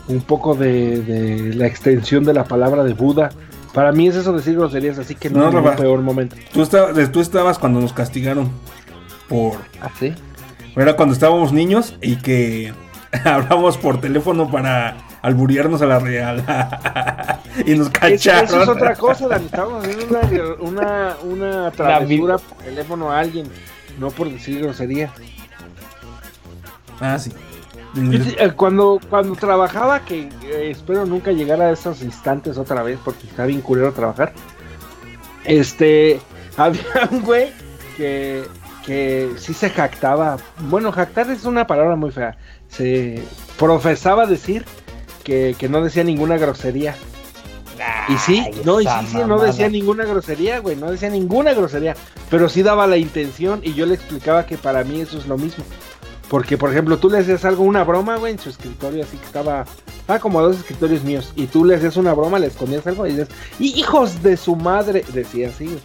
[0.07, 3.29] un poco de, de la extensión de la palabra de Buda.
[3.73, 5.75] Para mí es eso decir groserías, así que no, No, es Rafa.
[5.75, 6.35] peor momento.
[6.53, 8.49] Tú, estabas, tú estabas cuando nos castigaron
[9.27, 9.55] por...
[9.81, 10.13] ¿Ah, sí?
[10.77, 12.73] Era cuando estábamos niños y que
[13.23, 16.43] hablamos por teléfono para alburearnos a la real.
[17.65, 18.45] y nos cacharon.
[18.45, 19.45] eso es otra cosa, Dani.
[19.45, 23.47] Estábamos haciendo una, una, una travesura por teléfono a alguien,
[23.99, 25.11] no por decir grosería.
[26.99, 27.31] Ah, sí,
[27.97, 33.27] eh, Cuando, cuando trabajaba, que eh, espero nunca llegar a esos instantes otra vez, porque
[33.27, 34.33] está bien culero trabajar.
[35.45, 36.19] Este,
[36.57, 37.51] había un güey
[37.95, 38.43] que,
[38.85, 40.37] que sí se jactaba.
[40.69, 42.37] Bueno, jactar es una palabra muy fea.
[42.75, 43.23] Se
[43.57, 44.65] profesaba decir
[45.23, 46.95] que, que no decía ninguna grosería.
[48.07, 51.53] Y sí, Ay, no, y sí, sí, no decía ninguna grosería, güey, no decía ninguna
[51.53, 51.95] grosería,
[52.29, 55.37] pero sí daba la intención y yo le explicaba que para mí eso es lo
[55.37, 55.63] mismo.
[56.29, 59.25] Porque, por ejemplo, tú le hacías algo, una broma, güey, en su escritorio, así que
[59.25, 59.65] estaba,
[59.99, 63.05] estaba como a dos escritorios míos, y tú le hacías una broma, le escondías algo
[63.05, 65.79] y dices, hijos de su madre, decía así, güey.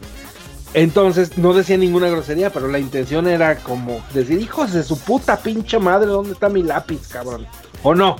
[0.73, 5.37] Entonces, no decía ninguna grosería, pero la intención era como decir, hijos de su puta
[5.39, 7.47] pinche madre, ¿dónde está mi lápiz, cabrón?
[7.83, 8.17] ¿O no?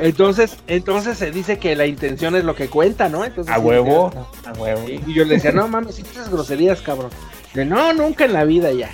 [0.00, 3.24] Entonces, entonces se dice que la intención es lo que cuenta, ¿no?
[3.24, 4.88] Entonces, A sí, huevo, decía- a huevo.
[5.06, 7.10] y yo le decía, no mames, si dices groserías, cabrón.
[7.54, 8.90] De no, nunca en la vida ya.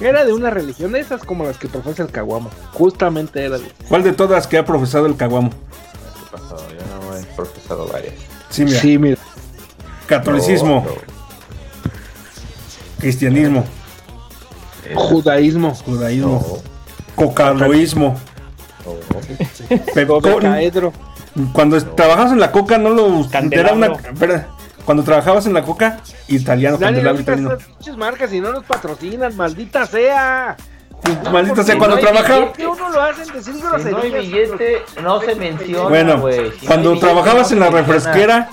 [0.00, 2.50] Era de una religión de esas como las que profesa el Caguamo.
[2.72, 3.70] Justamente era de.
[3.88, 5.50] ¿Cuál de todas que ha profesado el caguamo?
[5.50, 6.56] ¿Qué pasó?
[6.70, 6.76] Yo
[7.10, 8.14] no he profesado varias.
[8.48, 8.80] Sí, mira.
[8.80, 9.18] Sí, mira.
[10.10, 10.96] Catolicismo, No, no.
[12.98, 13.64] cristianismo,
[14.84, 15.74] Eh, Judaísmo.
[15.74, 18.16] judaísmo, no, cocaloísmo.
[21.34, 21.52] no.
[21.52, 23.92] Cuando trabajabas en la coca no lo era una
[24.84, 27.50] cuando trabajabas en la coca italiano, no candelabro italiano.
[27.52, 30.56] esas pinches marcas y no nos patrocinan, maldita sea.
[31.30, 32.40] Maldita Porque sea cuando no trabajaba.
[32.46, 36.50] billete, uno lo hacen decir Si no hay billete, no se menciona, Bueno, güey.
[36.58, 38.48] Si no cuando billete, trabajabas no en la refresquera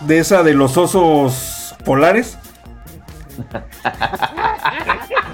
[0.00, 2.38] de esa de los osos polares.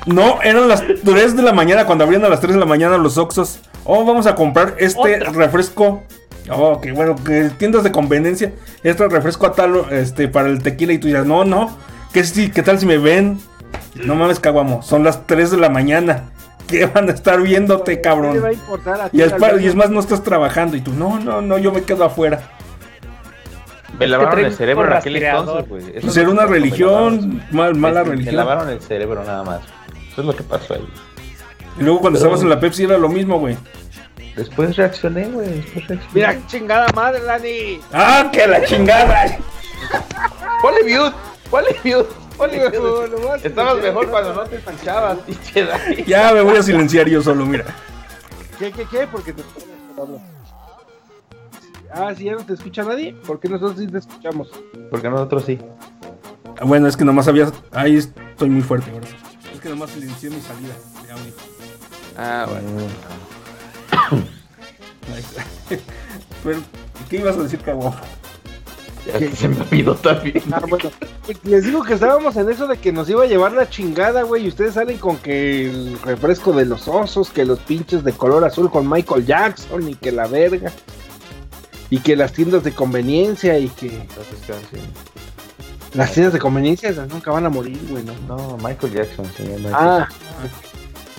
[0.07, 2.99] No, eran las 3 de la mañana cuando abrían a las 3 de la mañana
[2.99, 3.61] los Oxos.
[3.85, 5.31] Oh, vamos a comprar este Otra.
[5.31, 6.03] refresco.
[6.51, 8.53] Oh, que bueno, que tiendas de conveniencia.
[8.83, 11.75] Este refresco a tal este para el tequila y tú dices, "No, no,
[12.13, 13.41] ¿qué si qué tal si me ven?"
[13.95, 16.25] No mames, caguamo, son las 3 de la mañana.
[16.67, 18.43] ¿Qué van a estar viéndote, ¿Qué cabrón?
[18.45, 19.61] va a importar a ti, Y es, pa- Alberto?
[19.61, 20.77] y es más, no estás trabajando.
[20.77, 22.43] Y tú, no, no, no, yo me quedo afuera.
[23.99, 26.01] Me lavaron el cerebro en aquel entonces, güey.
[26.01, 28.37] Pues era una religión, mal, mala Me- Me religión.
[28.37, 29.61] lavaron el cerebro nada más.
[30.13, 30.87] Eso es lo que pasó ahí.
[31.79, 33.57] Y luego cuando Pero- estabas en la Pepsi era lo mismo, güey.
[34.37, 35.49] Después reaccioné, güey.
[35.49, 36.09] Después reaccioné.
[36.13, 37.81] Mira, chingada madre, Dani.
[37.93, 39.39] ¡Ah, que la chingada!
[40.61, 41.17] Ponle mute.
[41.51, 42.09] Ponle mute.
[42.37, 42.59] Ponle
[43.45, 44.43] Estabas mejor cuando no.
[44.45, 44.59] te
[45.65, 46.05] Dani.
[46.07, 47.65] Ya me voy a silenciar yo solo, mira.
[48.59, 49.07] ¿Qué, qué, qué?
[49.11, 49.43] Porque te
[51.97, 54.51] Ah, si ya no te escucha nadie, porque nosotros sí te escuchamos.
[54.91, 55.59] Porque nosotros sí.
[56.65, 57.53] Bueno, es que nomás había.
[57.71, 59.07] Ahí estoy muy fuerte ahora.
[59.53, 60.75] Es que nomás silencié mi salida
[61.07, 61.33] de audio.
[62.19, 62.47] Ah,
[65.13, 65.45] Ahí está.
[66.43, 66.59] Pero,
[67.09, 67.93] ¿qué ibas a decir, cabrón?
[69.07, 70.43] Ya se me olvidó también.
[70.51, 70.91] Ah, bueno.
[71.45, 74.47] Les digo que estábamos en eso de que nos iba a llevar la chingada, güey.
[74.47, 78.45] Y ustedes salen con que el refresco de los osos, que los pinches de color
[78.45, 80.73] azul con Michael Jackson y que la verga.
[81.95, 84.05] Y que las tiendas de conveniencia y que
[85.95, 88.15] las tiendas de conveniencia esas nunca van a morir, güey, ¿no?
[88.27, 89.59] No, Michael Jackson, señor.
[89.61, 89.75] Michael.
[89.79, 90.09] Ah,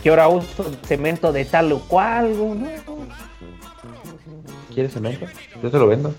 [0.04, 2.68] Que ahora uso cemento de tal o cual, güey, ¿no?
[4.74, 5.26] ¿Quieres cemento?
[5.64, 6.14] Yo te lo vendo.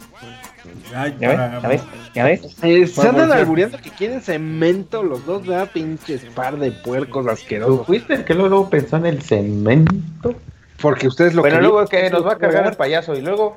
[0.94, 1.82] Ay, ¿Ya para- ¿Ya ves?
[2.14, 2.56] ¿Ya ves?
[2.62, 5.70] eh, se andan albureando que quieren cemento los dos, ¿verdad?
[5.70, 7.86] Pinches par de puercos ¿Tú asquerosos.
[7.86, 10.34] fuiste el que luego pensó en el cemento?
[10.80, 13.54] Porque ustedes lo bueno, querían, luego que nos va a cargar el payaso y luego.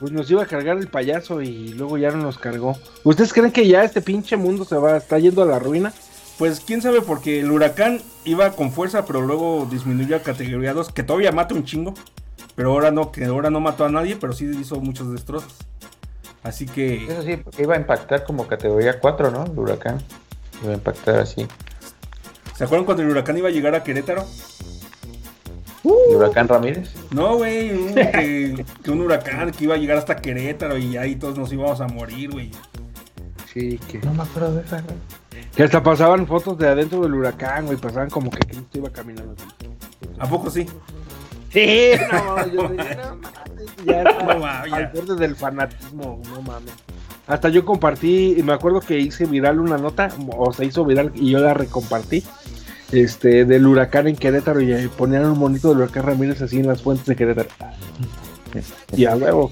[0.00, 2.76] Pues nos iba a cargar el payaso y luego ya no nos cargó.
[3.04, 5.92] ¿Ustedes creen que ya este pinche mundo se va, está yendo a la ruina?
[6.38, 10.92] Pues quién sabe, porque el huracán iba con fuerza, pero luego disminuyó a categoría 2,
[10.92, 11.94] que todavía mata un chingo.
[12.54, 15.52] Pero ahora no, que ahora no mató a nadie, pero sí hizo muchos destrozos.
[16.44, 17.04] Así que.
[17.06, 19.44] Eso sí, iba a impactar como categoría 4, ¿no?
[19.44, 20.00] El huracán.
[20.62, 21.46] Iba a impactar así.
[22.56, 24.24] ¿Se acuerdan cuando el huracán iba a llegar a Querétaro?
[26.10, 26.90] El huracán Ramírez.
[27.10, 31.16] No, güey, un- que, que un huracán que iba a llegar hasta Querétaro y ahí
[31.16, 32.50] todos nos íbamos a morir, güey.
[33.52, 33.98] Sí, que...
[33.98, 34.80] No me acuerdo de esa.
[34.82, 34.96] güey.
[35.54, 39.34] Que hasta pasaban fotos de adentro del huracán, güey, pasaban como que Cristo iba caminando
[39.34, 39.68] así.
[40.18, 40.66] ¿A poco sí?
[41.52, 44.76] Sí, no, yo dije, no mames, ya está No mames, ya.
[44.76, 46.72] al borde del fanatismo, no mames.
[47.26, 51.12] Hasta yo compartí, y me acuerdo que hice viral una nota, o se hizo viral
[51.14, 52.22] y yo la recompartí,
[52.92, 56.82] este, del huracán en Querétaro y ponían un monito del huracán Ramírez así en las
[56.82, 57.48] fuentes de Querétaro.
[58.96, 59.50] Y a huevo.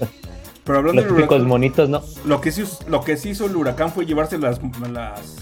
[0.63, 2.01] Pero hablando Los del típicos huracán, monitos, ¿no?
[2.25, 4.59] lo que, sí, lo que sí hizo el huracán fue llevarse las...
[4.91, 5.35] las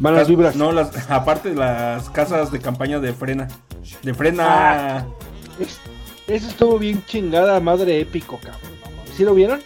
[0.00, 0.56] Malas vibras.
[0.56, 3.48] No, las, aparte de las casas de campaña de frena.
[4.02, 4.44] De frena...
[4.98, 5.06] Ah.
[5.60, 5.78] Es-
[6.26, 8.60] Eso estuvo bien chingada, madre épico, cabrón.
[9.16, 9.60] ¿Sí lo vieron?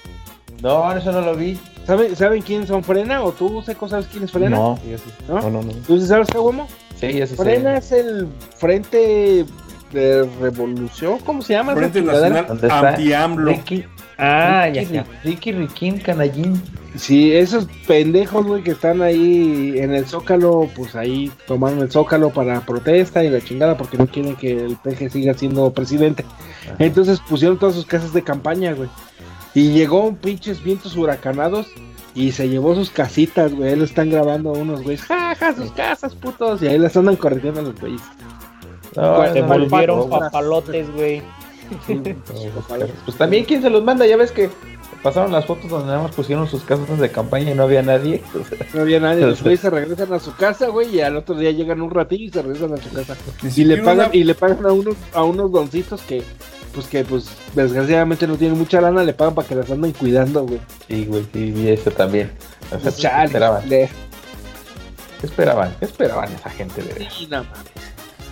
[0.63, 1.59] No, eso no lo vi.
[1.91, 3.21] ¿Saben, ¿Saben quién son Frena?
[3.25, 4.51] ¿O tú, Seco, sabes quién es Frena?
[4.51, 5.05] No, Sí, yo sí.
[5.27, 5.41] ¿No?
[5.41, 5.73] no, no, no.
[5.89, 6.69] ¿Tú sí sabes qué, Guamo?
[6.95, 7.43] Sí, yo sí sé.
[7.43, 9.45] Frena es el Frente
[9.93, 11.75] de Revolución, ¿cómo se llama?
[11.75, 12.01] Frente?
[12.01, 12.47] Nacional.
[12.71, 13.51] Anti-AMLO.
[13.51, 13.85] Ricky,
[14.19, 15.05] Ah, ya, Ricky, ya.
[15.25, 16.63] Ricky Riquín Canallín.
[16.95, 22.31] Sí, esos pendejos, güey, que están ahí en el Zócalo, pues ahí tomaron el Zócalo
[22.31, 26.25] para protesta y la chingada porque no quieren que el PG siga siendo presidente.
[26.79, 28.89] Entonces pusieron todas sus casas de campaña, güey.
[29.55, 31.67] Y llegó un pinches vientos huracanados
[32.15, 33.71] y se llevó sus casitas, güey.
[33.71, 35.03] Ahí lo están grabando unos güeyes.
[35.03, 36.63] Ja, ja, sus casas, putos.
[36.63, 38.01] Y ahí las andan corrigiendo a los güeyes.
[38.97, 41.23] No, Se volvieron papalotes, güey.
[43.05, 44.07] Pues también, ¿quién se los manda?
[44.07, 44.51] Ya ves que
[45.05, 48.23] pasaron las fotos donde nada más pusieron sus casas de campaña y no había nadie.
[48.75, 49.25] No había nadie.
[49.27, 50.97] Los güeyes se regresan a su casa, güey.
[50.97, 53.17] Y al otro día llegan un ratillo y se regresan a su casa.
[53.57, 56.23] Y le pagan, una- y le pagan a unos, a unos doncitos que,
[56.75, 60.45] pues que pues desgraciadamente no tienen mucha lana, le pagan para que las anden cuidando,
[60.47, 60.61] güey.
[60.89, 62.31] sí, güey, sí, vi eso también.
[62.67, 63.69] O sea, Pues, ¿qué chale, esperaban?
[63.69, 63.91] le-
[65.21, 65.77] ¿Qué esperaban?
[65.79, 67.59] ¿Qué esperaban esa gente de sí, no mames.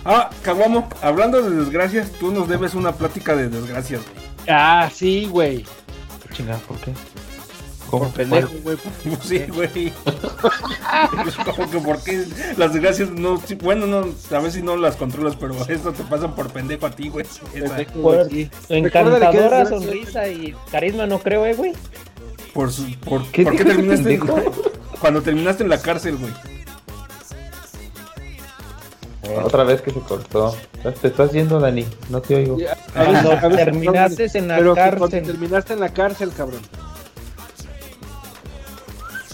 [0.05, 4.25] Ah, Caguamo, hablando de desgracias, tú nos debes una plática de desgracias, güey.
[4.47, 5.65] Ah, sí, güey.
[6.67, 6.93] ¿Por qué?
[7.89, 8.77] Por pendejo, güey.
[9.23, 9.93] Sí, güey.
[11.55, 12.25] Como que porque
[12.57, 16.03] las desgracias no, sí, bueno, no, a ver si no las controlas, pero eso te
[16.03, 17.25] pasan por pendejo a ti, güey.
[18.01, 18.49] Por sí.
[18.67, 21.73] su encantadora sonrisa y carisma, no creo, eh, güey.
[22.53, 24.51] por su, por, ¿Qué ¿por terminaste en- pendejo?
[24.99, 26.31] cuando terminaste en la cárcel, güey?
[29.43, 30.55] Otra vez que se cortó.
[31.01, 31.85] Te estás yendo, Dani.
[32.09, 32.57] No te oigo.
[32.57, 35.23] Ya, a Cuando veces- a veces- terminaste en la pero cárcel.
[35.23, 36.61] terminaste en la cárcel, cabrón.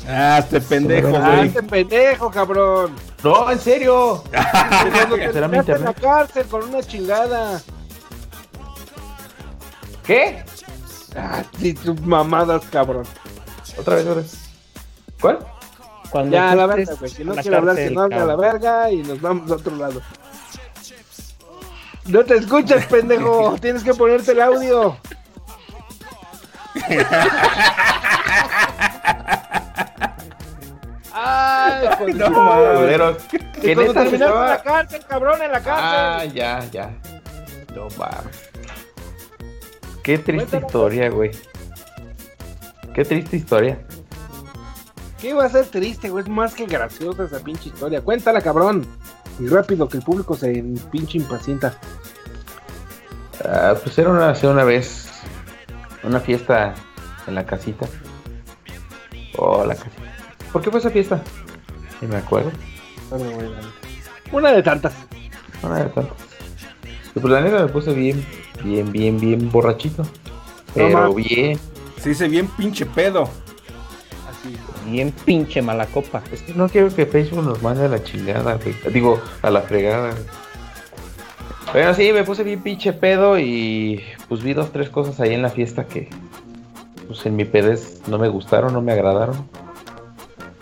[0.08, 1.48] Ah, este pendejo, Ah, güey.
[1.48, 2.94] este pendejo, cabrón.
[3.24, 4.24] No, en serio.
[4.32, 5.98] ¿Será mi terminaste en la internet?
[6.02, 7.62] cárcel con una chingada.
[10.06, 10.44] ¿Qué?
[11.18, 13.06] Ah, sí, tus mamadas, cabrón.
[13.78, 14.38] Otra vez, otra vez.
[15.20, 15.40] ¿Cuál?
[16.12, 17.12] Cuando Ya, a la verga, güey.
[17.12, 19.76] Si no quiere hablar, que no hable a la verga y nos vamos a otro
[19.76, 20.02] lado.
[22.06, 23.56] No te escuchas, pendejo.
[23.62, 24.96] Tienes que ponerte el audio.
[31.18, 33.18] Ay, de No madre.
[33.62, 35.62] ¿Qué neta terminaste en estaba- la cárcel, cabrón, en la Ah,
[36.20, 36.34] cárcel.
[36.34, 36.90] ya, ya.
[37.76, 38.50] No mames.
[40.04, 40.66] Qué triste Cuéntalo.
[40.68, 41.32] historia, güey.
[42.94, 43.80] Qué triste historia.
[45.20, 46.24] ¿Qué iba a ser triste, güey?
[46.24, 48.02] Es más que graciosa esa pinche historia.
[48.02, 48.86] Cuéntala, cabrón.
[49.40, 51.78] Y rápido, que el público se pinche impacienta.
[53.44, 55.10] Ah, pues era una, una vez
[56.04, 56.74] una fiesta
[57.28, 57.88] en la casita.
[59.38, 60.05] Oh, la casita.
[60.56, 61.22] ¿Por qué fue esa fiesta?
[62.00, 62.50] Ni me acuerdo.
[63.12, 63.26] Dale.
[64.32, 64.94] Una de tantas.
[65.62, 66.18] Una de tantas.
[67.14, 68.26] Y pues la neta me puse bien,
[68.64, 70.04] bien, bien, bien borrachito.
[70.74, 71.60] Pero bien.
[72.00, 73.24] Se dice bien pinche pedo.
[74.30, 74.56] Así.
[74.90, 76.24] Bien pinche mala copa.
[76.32, 78.94] Es que no quiero que Facebook nos mande a la chingada, güey.
[78.94, 80.12] Digo, a la fregada.
[80.12, 80.24] güey.
[81.74, 85.42] Bueno, sí, me puse bien pinche pedo y pues vi dos, tres cosas ahí en
[85.42, 86.08] la fiesta que
[87.08, 89.65] pues en mi pedez no me gustaron, no me agradaron.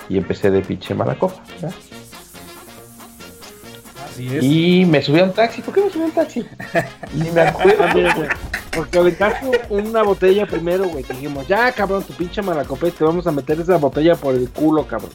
[0.10, 1.42] Y empecé de pinche mala copa.
[1.62, 1.70] ¿ya?
[4.06, 4.44] Así es.
[4.44, 5.62] Y me subí a un taxi.
[5.62, 6.46] ¿Por qué me subí a un taxi?
[7.13, 7.86] Ni me acuerdo.
[7.86, 8.30] También, güey.
[8.76, 11.04] Porque aventaste una botella primero, güey.
[11.04, 14.50] que Dijimos, ya, cabrón, tu pinche malacopé, te vamos a meter esa botella por el
[14.50, 15.12] culo, cabrón.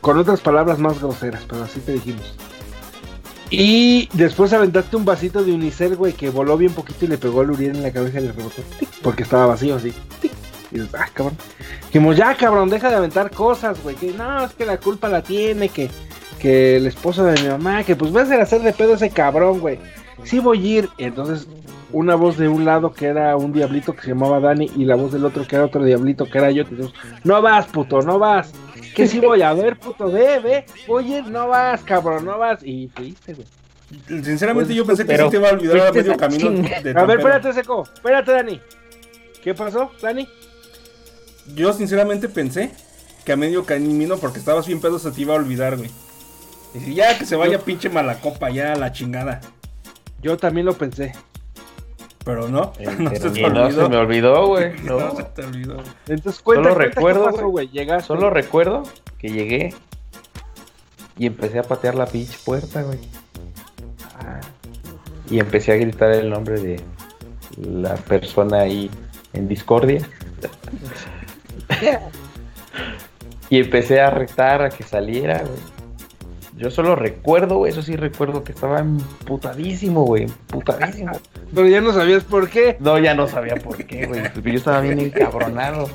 [0.00, 2.34] Con otras palabras más groseras, pero así te dijimos.
[3.50, 7.40] Y después aventaste un vasito de unicel, güey, que voló bien poquito y le pegó
[7.40, 8.62] al Uriel en la cabeza y le rebotó.
[9.02, 9.92] Porque estaba vacío, así.
[10.70, 11.36] Y dices, ah, cabrón.
[11.86, 13.96] Dijimos, ya, cabrón, deja de aventar cosas, güey.
[13.96, 15.90] Que no, es que la culpa la tiene, que,
[16.38, 19.60] que el esposo de mi mamá, que pues vas a hacer de pedo ese cabrón,
[19.60, 19.78] güey.
[20.24, 20.88] Sí voy a ir.
[20.98, 21.46] Entonces,
[21.92, 24.94] una voz de un lado que era un diablito que se llamaba Dani y la
[24.94, 26.64] voz del otro que era otro diablito que era yo.
[26.64, 28.52] Que dijimos, no vas, puto, no vas.
[28.94, 30.64] Que sí voy a ver, puto, ve, ve.
[30.88, 32.62] Oye, no vas, cabrón, no vas.
[32.62, 33.46] Y fuiste, güey.
[34.22, 36.50] Sinceramente yo pensé que sí te iba a olvidar a medio camino.
[36.50, 37.82] de A ver, espérate, Seco.
[37.92, 38.60] Espérate, Dani.
[39.42, 40.28] ¿Qué pasó, Dani?
[41.54, 42.70] Yo sinceramente pensé
[43.24, 45.90] que a medio camino, porque estabas bien pedo, se te iba a olvidar, güey.
[46.74, 49.40] Y si ya que se vaya pinche malacopa, ya a la chingada.
[50.22, 51.12] Yo también lo pensé.
[52.24, 54.46] Pero no, Eh, no pero se te Y no se me olvidó.
[54.46, 54.78] güey.
[54.84, 55.16] No No.
[55.16, 55.76] se te olvidó.
[56.06, 57.66] Entonces cuenta, Solo cuenta recuerdo, qué pasó, güey.
[57.66, 57.68] güey.
[57.70, 58.06] Llegaste.
[58.06, 58.82] Solo recuerdo
[59.18, 59.74] que llegué.
[61.18, 62.98] y empecé a patear la pinche puerta, güey.
[65.30, 66.80] Y empecé a gritar el nombre de
[67.58, 68.90] la persona ahí
[69.32, 70.06] en discordia.
[73.48, 75.80] Y empecé a retar a que saliera, güey.
[76.56, 81.12] Yo solo recuerdo, güey, eso sí recuerdo que estaba emputadísimo, güey, emputadísimo.
[81.54, 82.76] Pero ya no sabías por qué.
[82.80, 84.22] No, ya no sabía por qué, güey.
[84.32, 85.88] porque Yo estaba bien encabronado.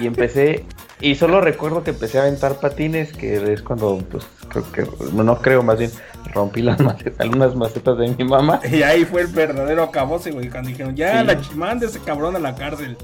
[0.00, 0.64] Y empecé,
[1.00, 5.38] y solo recuerdo que empecé a aventar patines, que es cuando, pues, creo que, no,
[5.42, 5.90] creo, más bien,
[6.32, 8.60] rompí las macetas, algunas macetas de mi mamá.
[8.72, 11.26] Y ahí fue el verdadero acabose, güey, cuando dijeron, ya, Sí.
[11.26, 12.96] la chimán de ese cabrón a la cárcel.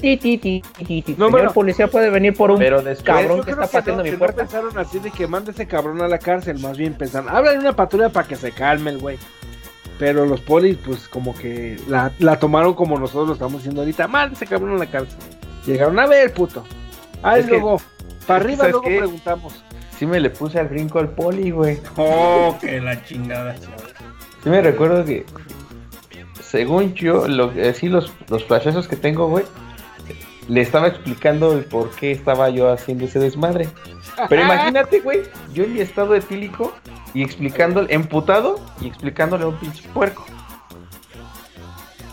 [0.00, 1.12] Ti, ti, ti, ti, ti.
[1.12, 1.52] No, Señor bueno.
[1.52, 4.18] policía puede venir por un Pero después- cabrón que está pateando no, mi que no
[4.18, 4.36] puerta.
[4.42, 7.76] pensaron así de que mande ese cabrón a la cárcel, más bien pensaron, háblale una
[7.76, 9.18] patrulla para que se calme el güey.
[9.98, 14.08] Pero los polis, pues como que la, la tomaron como nosotros lo estamos diciendo ahorita,
[14.08, 15.18] mande ese cabrón a la cárcel.
[15.66, 16.64] Llegaron a ver, puto.
[17.22, 17.78] Ahí que- luego,
[18.26, 18.98] para arriba ¿sabes luego qué?
[18.98, 19.62] preguntamos.
[19.98, 21.78] Sí me le puse al brinco al poli, güey.
[21.98, 23.54] Oh, que la chingada.
[24.42, 25.26] Sí me recuerdo que,
[26.42, 29.44] según yo, lo, eh, sí, los, los flashazos que tengo, güey,
[30.48, 33.68] le estaba explicando el por qué estaba yo haciendo ese desmadre.
[34.28, 35.22] Pero imagínate, güey,
[35.52, 36.72] yo en mi estado etílico
[37.14, 40.24] y explicándole, emputado y explicándole a un pinche puerco.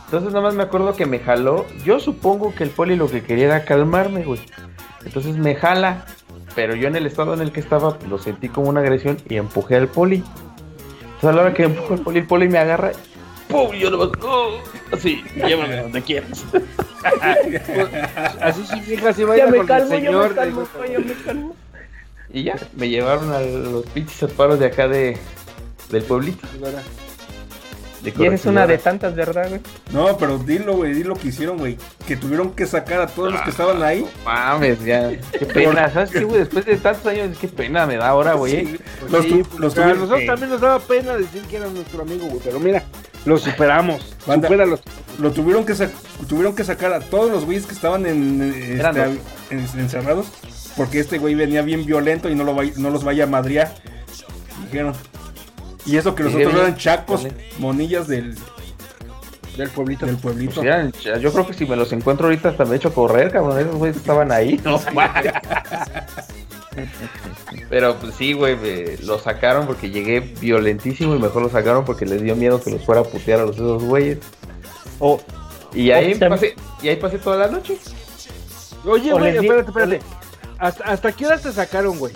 [0.06, 1.66] Entonces nada más me acuerdo que me jaló.
[1.84, 4.40] Yo supongo que el poli lo que quería era calmarme, güey.
[5.06, 6.06] Entonces me jala.
[6.56, 9.36] Pero yo en el estado en el que estaba lo sentí como una agresión y
[9.36, 10.24] empujé al poli.
[11.02, 12.92] Entonces a la hora que empujo al poli, el poli me agarra.
[13.48, 13.74] ¡Pum!
[13.74, 14.12] Y yo lo
[14.92, 16.44] así, llévame donde quieras.
[18.42, 20.30] Así sí, vieja, así Ya vaya me con calmo, el ya señor.
[20.30, 21.56] me calmo, dijo, ya me calmo.
[22.34, 25.18] Y ya, me llevaron a los pinches separos de acá de
[25.90, 26.46] del pueblito.
[28.04, 29.62] De Y eres una de tantas, ¿verdad, güey?
[29.92, 31.78] No, pero dilo, güey, dilo lo que hicieron, güey.
[32.06, 34.06] Que tuvieron que sacar a todos los que estaban ahí.
[34.24, 35.10] Mames, ya.
[35.32, 36.40] Qué pena, ¿sabes qué, güey?
[36.42, 38.56] Después de tantos años, qué pena me da ahora, güey.
[38.56, 38.66] ¿eh?
[38.68, 41.42] Sí, Pues los, sí, tu- pues, los tuvieron nosotros que- también nos daba pena decir
[41.44, 42.40] que era nuestro amigo, güey.
[42.44, 42.84] Pero mira,
[43.28, 44.16] lo superamos.
[44.26, 44.50] Banda.
[45.20, 45.74] Lo tuvieron que
[46.28, 50.28] tuvieron que sacar a todos los güeyes que estaban en, este, en- encerrados
[50.76, 53.74] porque este güey venía bien violento y no lo vay- no los vaya a madrear
[54.66, 54.94] dijeron
[55.88, 57.26] y eso que los otros eran chacos
[57.58, 58.38] monillas del,
[59.58, 60.06] Del pueblito.
[60.06, 62.90] del pueblito Pues eran- yo creo que si me los encuentro ahorita hasta me echo
[62.90, 63.60] a correr, cabrón.
[63.60, 64.62] Esos güeyes estaban ahí.
[64.64, 64.80] No.
[67.70, 72.22] Pero pues sí, güey, lo sacaron porque llegué violentísimo y mejor lo sacaron porque les
[72.22, 74.20] dio miedo que los fuera a putear a los esos güeyes.
[75.00, 75.20] O
[75.74, 77.78] Y ahí pasé, y ahí pasé toda la noche.
[78.86, 80.00] Oye, güey, espérate, espérate.
[80.60, 82.14] ¿Hasta, ¿Hasta qué hora te sacaron, güey?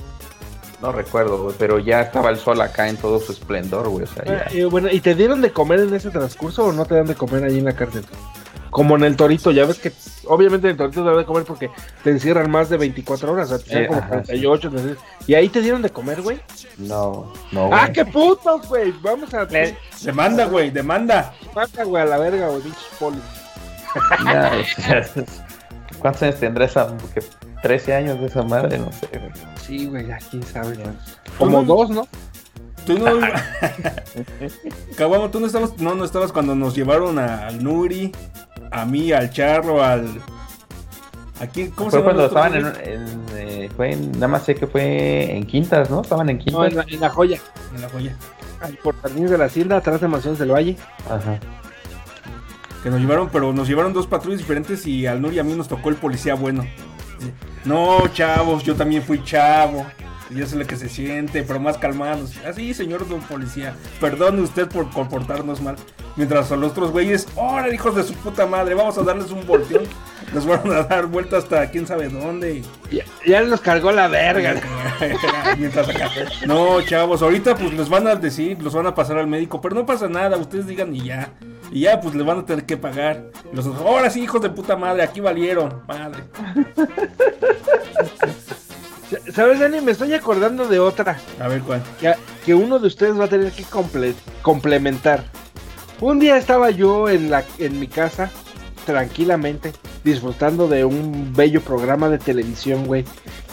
[0.81, 4.05] No recuerdo, güey, pero ya estaba el sol acá en todo su esplendor, güey.
[4.05, 4.47] O sea, ya.
[4.51, 7.15] Eh, bueno, ¿y te dieron de comer en ese transcurso o no te dan de
[7.15, 8.03] comer ahí en la cárcel?
[8.71, 9.91] Como en el Torito, ya ves que
[10.27, 11.69] obviamente en el Torito te dan de comer porque
[12.03, 15.33] te encierran más de 24 horas, o sea, te Eh, como ajá, 48, entonces- ¿Y
[15.35, 16.39] ahí te dieron de comer, güey?
[16.77, 17.79] No, no, güey.
[17.79, 18.91] ¡Ah, qué putos, güey!
[19.01, 19.43] Vamos a...
[19.45, 23.21] Le- demanda güey demanda Mata, güey, a la verga, güey, pinches polis.
[24.25, 24.51] Ya,
[25.99, 26.95] ¿Cuántos años tendrá esa?
[27.13, 27.21] que
[27.61, 29.31] 13 años de esa madre, no sé, güey.
[29.61, 30.77] Sí, güey, ya quién sabe.
[31.37, 32.07] Como dos, ¿no?
[32.85, 33.05] tú no
[34.97, 38.11] Caguamo, tú no estabas no no estabas cuando nos llevaron al Nuri
[38.71, 40.09] a mí al Charro al
[41.39, 44.55] aquí cómo Fue se cuando llama estaban en, en, eh, fue en- nada más sé
[44.55, 46.01] que fue en Quintas, ¿no?
[46.01, 46.67] Estaban en No, Quintas.
[46.71, 47.39] en la, en la joya.
[47.75, 48.15] en la joya
[48.61, 50.77] Ahí por Jardines de la Hacienda, atrás de Mansiones del Valle.
[51.09, 51.39] Ajá.
[52.83, 55.53] Que nos llevaron, pero nos llevaron dos patrullas diferentes y al Nuri y a mí
[55.53, 56.65] nos tocó el policía bueno.
[57.65, 59.85] No, chavos, yo también fui chavo.
[60.33, 62.31] Yo sé lo que se siente, pero más calmados.
[62.45, 65.75] Así, señor don policía, perdone usted por comportarnos mal.
[66.15, 68.75] Mientras a los otros güeyes, ¡ahora hijos de su puta madre!
[68.75, 69.83] Vamos a darles un volteón.
[70.33, 72.63] Nos van a dar vuelta hasta quién sabe dónde.
[72.89, 74.61] Ya, ya nos cargó la verga.
[75.57, 76.09] Mientras acá.
[76.45, 79.75] No, chavos, ahorita pues les van a decir, los van a pasar al médico, pero
[79.75, 81.33] no pasa nada, ustedes digan y ya.
[81.69, 83.25] Y ya pues les van a tener que pagar.
[83.51, 86.23] Los ahora sí, hijos de puta madre, aquí valieron, madre.
[89.33, 89.81] ¿Sabes, Dani?
[89.81, 91.19] Me estoy acordando de otra.
[91.39, 91.81] A ver cuál.
[91.99, 92.13] que,
[92.45, 95.25] que uno de ustedes va a tener que comple- complementar.
[95.99, 98.31] Un día estaba yo en, la, en mi casa,
[98.85, 103.05] tranquilamente, disfrutando de un bello programa de televisión, güey.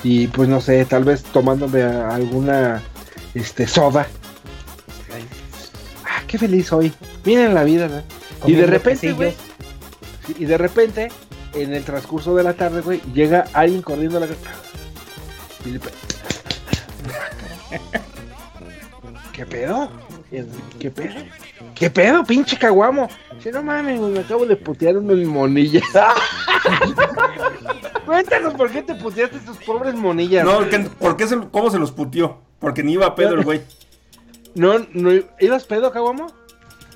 [0.02, 2.82] Y pues no sé, tal vez tomándome alguna
[3.34, 4.06] este, soda.
[6.04, 6.92] Ah, qué feliz soy.
[7.24, 8.02] Miren la vida, ¿no?
[8.46, 9.34] Y de repente, güey.
[10.38, 11.08] Y de repente,
[11.54, 14.50] en el transcurso de la tarde, güey, llega alguien corriendo a la casa.
[15.64, 15.90] Y le pe-
[19.32, 19.90] ¿Qué pedo?
[20.78, 21.14] ¿Qué pedo?
[21.74, 23.08] ¿Qué pedo, pinche caguamo?
[23.42, 25.84] Si no mames, güey, me acabo de putear unos monillas.
[28.06, 30.44] Cuéntanos por qué te puteaste a tus pobres monillas.
[30.44, 32.38] No, ¿qué- ¿por qué se, ¿cómo se los putió?
[32.58, 33.62] Porque ni iba a pedo el güey.
[34.54, 36.26] no, no, ¿ibas pedo, Caguamo?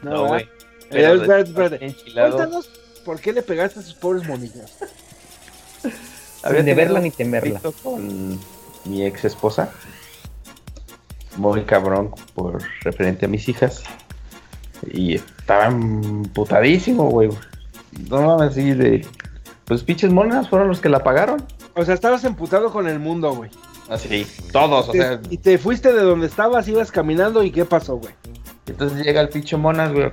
[0.03, 0.43] No, güey.
[0.43, 0.49] Eh,
[0.91, 1.85] Pero espérate, espérate.
[1.87, 2.37] enchilado.
[2.37, 2.69] Cuéntanos
[3.05, 4.79] por qué le pegaste a sus pobres monillas.
[6.51, 7.61] Sin deberla ni temerla.
[7.83, 8.39] Con
[8.85, 9.71] mi ex esposa.
[11.37, 13.83] Muy cabrón por referente a mis hijas.
[14.91, 17.31] Y estaban putadísimo, güey.
[18.11, 19.07] No mames, así de.
[19.65, 21.45] Pues pinches monas fueron los que la pagaron.
[21.75, 23.51] O sea, estabas emputado con el mundo, güey.
[23.89, 25.21] Así, todos, o Te- sea.
[25.31, 28.15] y te fuiste de donde estabas, ibas caminando y ¿qué pasó, güey?
[28.67, 30.11] Entonces llega el pinche monas, güey.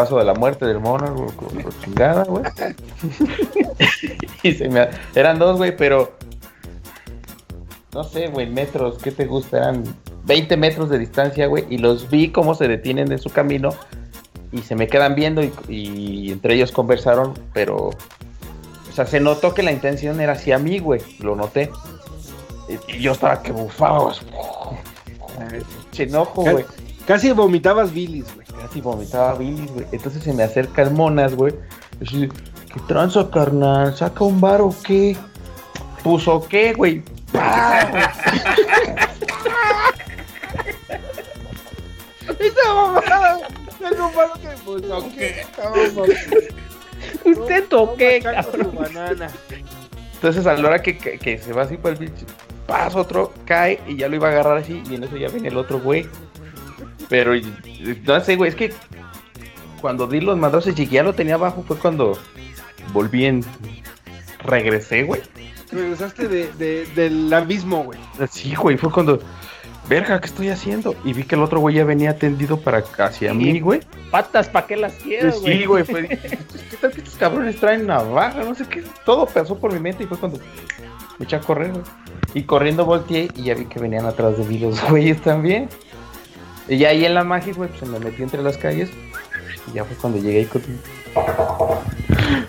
[0.00, 0.96] Paso de la muerte del güey,
[1.36, 1.48] con
[1.84, 2.42] chingada, güey.
[4.42, 4.88] y se me...
[5.14, 6.14] Eran dos, güey, pero...
[7.92, 9.58] No sé, güey, metros, ¿qué te gusta?
[9.58, 9.84] Eran
[10.24, 13.74] 20 metros de distancia, güey, y los vi cómo se detienen en su camino
[14.52, 17.88] y se me quedan viendo y, y entre ellos conversaron, pero...
[17.88, 21.70] O sea, se notó que la intención era hacia mí, güey, lo noté.
[22.88, 24.14] Y, y yo estaba que bufaba,
[25.92, 26.64] Se enojo, Ca- güey.
[27.10, 28.46] Casi vomitabas bilis, güey.
[28.46, 29.84] Casi vomitaba bilis, güey.
[29.90, 31.52] Entonces se me acerca el monas, güey.
[32.00, 32.28] Así,
[32.72, 33.96] ¿qué tranza, carnal?
[33.96, 35.16] ¿Saca un bar o qué?
[36.04, 37.02] ¿Puso qué, güey?
[37.32, 37.80] ¡Pah!
[42.38, 43.40] ¡Esa mamada!
[43.80, 44.50] ¡Es lo malo que
[44.86, 45.44] no, ¿qué?
[47.24, 48.70] Usted caca cabrón.
[48.70, 49.28] tu banana.
[50.14, 52.24] Entonces a la hora que, que, que se va así por el bicho,
[52.68, 55.48] pasa otro, cae y ya lo iba a agarrar así y en eso ya viene
[55.48, 56.08] el otro güey.
[57.08, 57.32] Pero
[58.04, 58.72] no sé, güey, es que
[59.80, 62.18] cuando di los madrazos y ya lo tenía abajo fue cuando
[62.92, 63.44] volví en...
[64.42, 65.20] Regresé, güey.
[65.70, 67.98] Regresaste de, de- del abismo, güey.
[68.30, 69.20] Sí, güey, fue cuando...
[69.88, 70.94] Verga, ¿qué estoy haciendo?
[71.04, 73.80] Y vi que el otro güey ya venía tendido para hacia mí, güey.
[74.10, 75.58] Patas, ¿para qué las quiero, güey?
[75.58, 76.06] Sí, güey, fue...
[76.70, 78.44] ¿Qué tal que estos cabrones traen navaja?
[78.44, 78.84] No sé qué.
[79.04, 80.38] Todo pasó por mi mente y fue cuando
[81.18, 81.82] me eché a correr, güey.
[82.34, 85.68] Y corriendo volteé y ya vi que venían atrás de mí los güeyes también.
[86.70, 88.88] Y ya ahí en la magia, güey, pues se me metí entre las calles.
[89.70, 90.62] Y ya fue cuando llegué ahí con...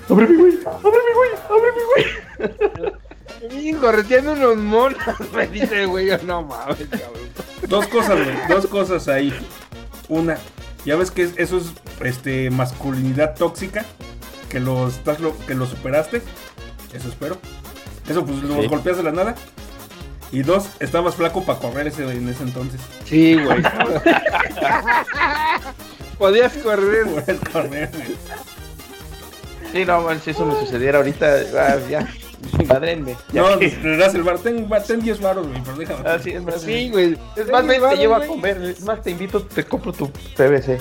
[0.10, 0.54] ¡Ábreme, güey!
[0.66, 1.30] ¡Ábreme, güey!
[1.50, 2.94] ¡Ábreme, güey!
[3.50, 5.00] Y correteando unos monos,
[5.34, 7.12] me dice, güey, yo, no mames, cabrón.
[7.68, 8.36] Dos cosas, güey.
[8.48, 9.34] Dos cosas ahí.
[10.10, 10.38] Una,
[10.86, 11.72] ya ves que es- eso es
[12.04, 13.84] este masculinidad tóxica.
[14.48, 16.22] Que lo, estás lo, que lo superaste.
[16.94, 17.40] Eso espero.
[18.08, 18.68] Eso pues lo Sí.
[18.68, 19.34] golpeas de la nada.
[20.32, 22.80] Y dos, estabas flaco para correr ese, en ese entonces.
[23.06, 23.62] Sí, güey.
[26.18, 27.08] Podías correr.
[27.08, 28.16] Puedes correr, güey.
[29.74, 32.08] Sí, no, man, si eso me sucediera ahorita, ah, ya,
[32.68, 33.16] madrenme.
[33.32, 34.38] Ya No, que- le das el bar.
[34.40, 36.10] Ten, ten 10 baros, güey, pero déjame.
[36.10, 37.18] Ah, sí, es más, Sí, güey.
[37.36, 38.62] Es más, ven, te llevo a comer.
[38.62, 40.80] Es más, te invito, te compro tu PVC.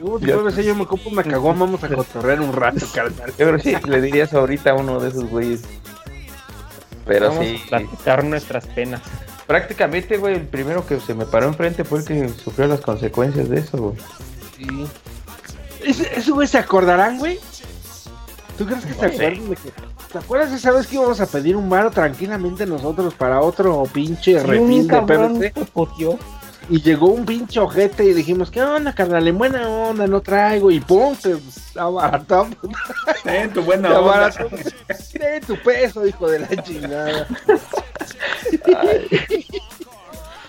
[0.00, 3.30] Yo, yo, yo me compro una cagón, vamos a cotorrear un rato, carnal.
[3.38, 5.62] Yo creo que sí, le dirías ahorita a uno de esos güeyes.
[7.06, 9.02] Pero Vamos sí, a platicar nuestras penas.
[9.46, 13.48] prácticamente, güey, el primero que se me paró enfrente fue el que sufrió las consecuencias
[13.48, 13.96] de eso, güey.
[14.56, 14.86] Sí.
[15.84, 17.38] ¿Ese, ese güey se acordarán, güey?
[18.56, 19.72] ¿Tú crees que se acuerdan de que...
[20.12, 24.38] ¿Te acuerdas esa vez que íbamos a pedir un bar tranquilamente nosotros para otro pinche
[24.40, 25.52] refil de PVC?
[26.70, 29.28] Y llegó un pinche ojete y dijimos, ¿qué onda, carnal?
[29.28, 30.70] En buena onda, no traigo.
[30.70, 31.36] Y pum, te
[31.78, 32.48] abarató.
[33.22, 34.30] Ten tu Te buena onda.
[34.30, 37.26] Ten tu peso, hijo de la chingada.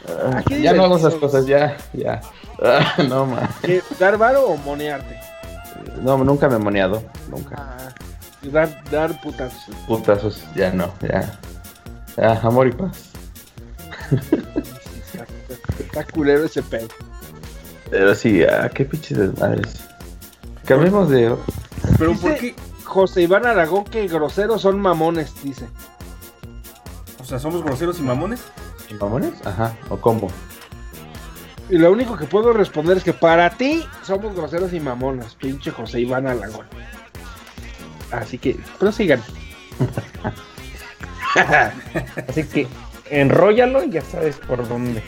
[0.07, 2.21] Ah, ya no hago esas cosas, ya, ya.
[2.61, 3.49] Ah, no, man.
[3.63, 5.19] ¿Qué, ¿Dar varo o monearte?
[6.01, 7.55] No, nunca me he moneado, nunca.
[7.57, 7.93] Ah,
[8.43, 9.75] dar, dar putazos.
[9.87, 11.37] Putazos, ya no, ya.
[12.17, 13.09] Ya, amor y paz.
[15.79, 16.87] Está culero ese pedo.
[17.89, 19.81] Pero sí, ah, qué pinches desmadres.
[20.65, 21.35] Que hablemos de.
[21.97, 22.55] Pero Dice- ¿por qué?
[22.83, 25.67] José Iván Aragón que groseros son mamones, dice.
[27.19, 28.41] O sea, somos groseros y mamones.
[28.99, 29.33] ¿Mamones?
[29.45, 30.29] Ajá, o combo.
[31.69, 35.71] Y lo único que puedo responder es que para ti somos groseros y mamones, pinche
[35.71, 36.67] José Iván Aragón.
[38.11, 39.21] Así que prosigan.
[42.29, 42.67] Así que
[43.09, 45.03] enróllalo y ya sabes por dónde.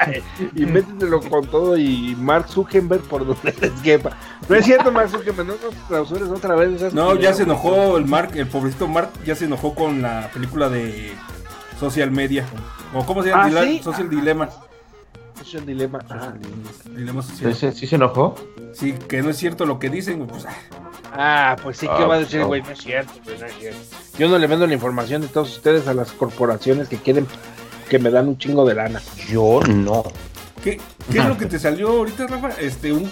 [0.54, 4.10] y métetelo con todo y Mark Zuckerberg por donde les quepa.
[4.48, 6.92] No es cierto, Mark Zuckerberg, no nos clausures otra vez.
[6.92, 10.68] no ya se enojó el Mark, el pobrecito Mark, ya se enojó con la película
[10.68, 11.12] de
[11.78, 12.44] Social Media.
[12.94, 13.80] O cómo se llama, ¿Ah, sí?
[13.82, 14.48] Social Dilema.
[15.40, 16.00] Es un dilema.
[16.08, 16.34] Ajá.
[16.94, 17.54] Dilema social.
[17.54, 18.34] ¿Sí, sí se enojó?
[18.72, 20.54] Sí, que no es cierto lo que dicen, pues ah,
[21.12, 22.62] Ah, pues sí, ¿qué Ah, va a decir, güey?
[22.62, 23.80] No es cierto, güey, no es cierto.
[24.18, 27.26] Yo no le vendo la información de todos ustedes a las corporaciones que quieren
[27.88, 29.00] que me dan un chingo de lana.
[29.28, 30.04] Yo no.
[30.62, 30.80] ¿Qué,
[31.10, 32.50] qué es lo que te salió ahorita, Rafa?
[32.60, 33.10] Este, un,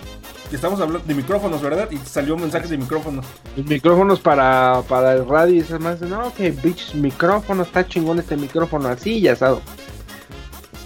[0.53, 1.89] estamos hablando de micrófonos, ¿verdad?
[1.91, 3.25] Y salió mensajes de micrófonos.
[3.57, 6.01] Micrófonos para, para el radio y esas más.
[6.03, 9.63] No, que bitch, micrófono, está chingón este micrófono, así ya asado.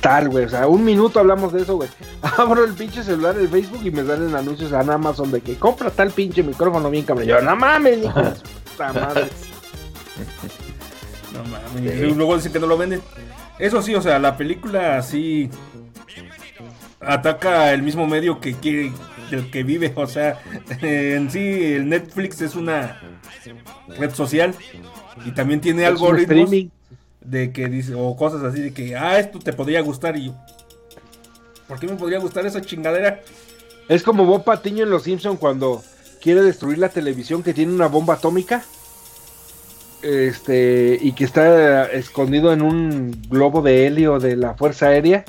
[0.00, 0.44] Tal, güey.
[0.44, 1.88] O sea, un minuto hablamos de eso, güey.
[2.38, 5.90] Abro el pinche celular, el Facebook y me salen anuncios en Amazon de que compra
[5.90, 7.26] tal pinche micrófono bien cabrón.
[7.26, 8.10] Yo, no mames, su
[8.70, 9.28] puta madre.
[11.32, 11.94] No mames.
[11.94, 13.00] Y luego dicen que no lo venden.
[13.60, 15.48] Eso sí, o sea, la película sí
[17.00, 18.92] ataca el mismo medio que quiere,
[19.30, 19.92] del que vive.
[19.94, 20.40] O sea,
[20.80, 23.00] en sí, el Netflix es una
[23.88, 24.54] red social
[25.24, 26.68] y también tiene un algoritmos streaming.
[27.20, 30.16] De que dice, o cosas así de que, ah, esto te podría gustar.
[30.16, 30.34] Y yo,
[31.68, 33.20] ¿por qué me podría gustar esa chingadera?
[33.88, 35.82] Es como Bob Patiño en Los Simpson cuando
[36.20, 38.64] quiere destruir la televisión que tiene una bomba atómica.
[40.02, 45.24] Este, y que está escondido en un globo de helio de la Fuerza Aérea.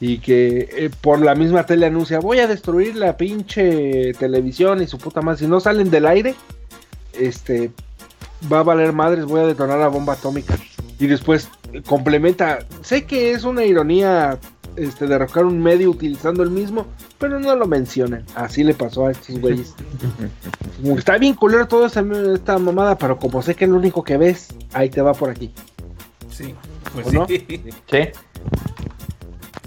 [0.00, 4.86] Y que eh, por la misma tele anuncia: Voy a destruir la pinche televisión y
[4.86, 5.38] su puta madre.
[5.38, 6.34] Si no salen del aire,
[7.12, 7.70] este
[8.52, 9.24] va a valer madres.
[9.24, 10.56] Voy a detonar la bomba atómica.
[10.98, 14.38] Y después eh, complementa: Sé que es una ironía
[14.76, 16.86] este, derrocar un medio utilizando el mismo,
[17.18, 18.24] pero no lo mencionan.
[18.34, 19.74] Así le pasó a estos güeyes.
[20.96, 24.16] Está bien culero toda esta, esta mamada, pero como sé que es lo único que
[24.16, 25.52] ves, ahí te va por aquí.
[26.30, 26.54] Sí,
[26.92, 27.16] pues ¿O sí.
[27.16, 27.26] no?
[27.26, 27.62] Sí.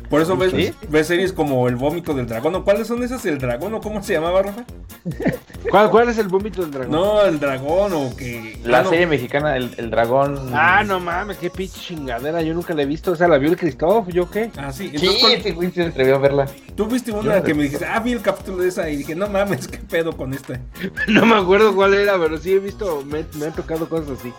[0.10, 0.74] Por eso ves, Sí.
[0.90, 2.56] ves series como El vómito del dragón.
[2.56, 3.26] ¿O ¿Cuáles son esas?
[3.26, 4.64] ¿El dragón o cómo se llamaba, Rafa?
[5.70, 6.92] ¿Cuál, cuál es el vómito del dragón?
[6.92, 8.58] No, el dragón o que...
[8.64, 8.90] La ah, no.
[8.90, 10.52] serie mexicana, el, el dragón.
[10.54, 12.42] Ah, no mames, qué pinche chingadera.
[12.42, 13.12] Yo nunca la he visto.
[13.12, 14.50] O sea, la vio el Cristóbal, ¿yo qué?
[14.58, 14.90] Ah, sí.
[14.90, 16.48] Sí, Entonces, ¿cuál- ese güey se atrevió a verla.
[16.76, 19.28] tú viste una que me dijiste, ah, vi el capítulo de esa y dije, no
[19.28, 20.60] mames, qué pedo con esta.
[21.10, 24.32] No me acuerdo cuál era, pero sí he visto, me, me han tocado cosas así.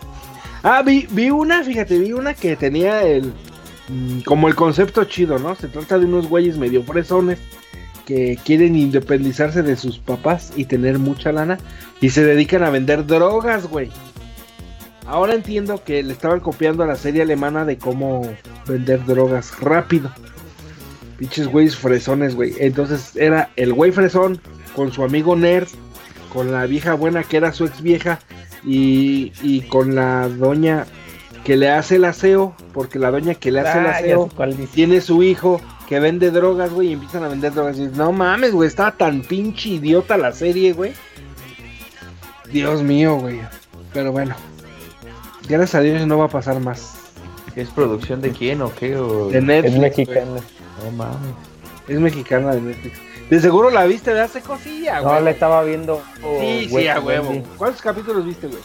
[0.63, 3.33] Ah, vi, vi una, fíjate, vi una que tenía el.
[3.89, 5.55] Mm, Como el concepto chido, ¿no?
[5.55, 7.39] Se trata de unos güeyes medio fresones
[8.05, 11.59] que quieren independizarse de sus papás y tener mucha lana
[12.01, 13.91] y se dedican a vender drogas, güey.
[15.05, 18.21] Ahora entiendo que le estaban copiando a la serie alemana de cómo
[18.67, 20.11] vender drogas rápido.
[21.17, 22.53] Pinches güeyes fresones, güey.
[22.59, 24.39] Entonces era el güey fresón
[24.75, 25.67] con su amigo nerd,
[26.31, 28.19] con la vieja buena que era su ex vieja
[28.63, 30.85] y, y con la doña
[31.49, 34.29] que le hace el aseo, porque la doña que le hace el Ah, ya aseo
[34.71, 37.75] tiene su hijo que vende drogas, güey, y empiezan a vender drogas.
[37.75, 40.93] Y dices, no mames, güey, estaba tan pinche idiota la serie, güey.
[42.51, 43.39] Dios mío, güey.
[43.95, 44.35] Pero bueno,
[45.47, 46.93] gracias a Dios no va a pasar más.
[47.55, 48.95] ¿Es producción de quién o qué?
[48.95, 49.29] O...
[49.29, 49.89] De Netflix, Es güey.
[49.89, 50.41] mexicana.
[50.85, 51.33] No mames.
[51.87, 52.99] Es mexicana de Netflix.
[53.27, 56.01] De seguro la viste de hace cosilla, No, la estaba viendo.
[56.23, 57.31] oh, Sí, güey, sí, a huevo.
[57.33, 57.41] sí.
[57.57, 58.59] ¿Cuántos capítulos viste, güey?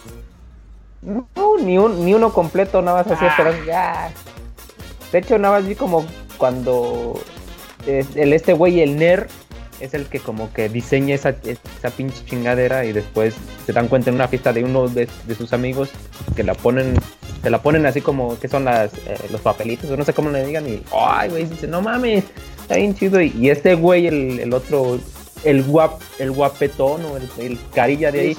[1.04, 1.26] No,
[1.60, 3.28] ni, un, ni uno completo, nada más así Ah.
[3.28, 3.64] esperando.
[3.64, 4.10] Ya.
[5.12, 6.04] De hecho, nada más vi como
[6.38, 7.20] cuando
[7.86, 9.26] el este güey, el nerd,
[9.80, 13.34] es el que como que diseña esa, esa pinche chingadera y después
[13.66, 15.90] se dan cuenta en una fiesta de uno de, de sus amigos
[16.34, 16.94] que la ponen,
[17.42, 20.30] se la ponen así como que son las, eh, los papelitos o no sé cómo
[20.30, 22.24] le digan y, ay güey, dice, no mames,
[22.62, 24.98] está bien chido y, y este güey, el, el otro,
[25.44, 28.36] el guap, el guapetón o el, el carilla de ahí,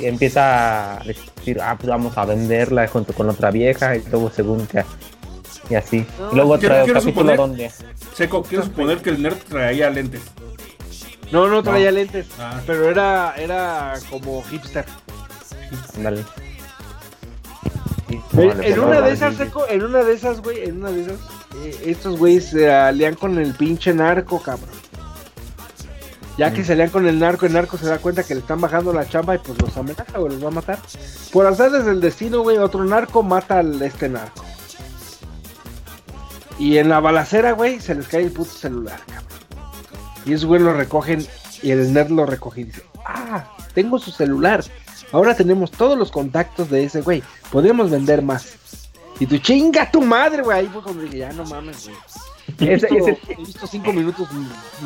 [0.00, 4.30] y empieza a decir, ah, pues vamos a venderla junto con otra vieja y luego
[4.30, 4.84] según que
[5.68, 5.98] y así.
[6.32, 7.70] y luego quiero- otro quiero capítulo suponer- donde
[8.14, 10.20] Seco, quiero suponer que el nerd traía lentes.
[11.32, 12.60] No, no traía lentes, Ah.
[12.66, 14.84] pero era, era como hipster.
[15.96, 16.24] ándale.
[18.32, 21.18] En- una de esas, seco, en una de esas, güey, en una de esas,
[21.62, 24.68] eh, estos güeyes se alían con el pinche narco, cabrón.
[26.40, 28.62] Ya que se alían con el narco, el narco se da cuenta que le están
[28.62, 30.78] bajando la chamba y pues los amenaza, güey, los va a matar.
[31.34, 34.42] Por hacer desde el destino, güey, otro narco mata al este narco.
[36.58, 39.26] Y en la balacera, güey, se les cae el puto celular, cabrón.
[40.24, 41.26] Y esos güey lo recogen
[41.60, 44.64] y el nerd lo recoge y dice, ah, tengo su celular.
[45.12, 47.22] Ahora tenemos todos los contactos de ese güey.
[47.52, 48.54] Podemos vender más.
[49.18, 50.60] Y tú chinga tu madre, güey.
[50.60, 51.96] Ahí fue cuando dije, ya no mames, güey.
[52.60, 54.28] He Ese- visto, ese- he visto cinco minutos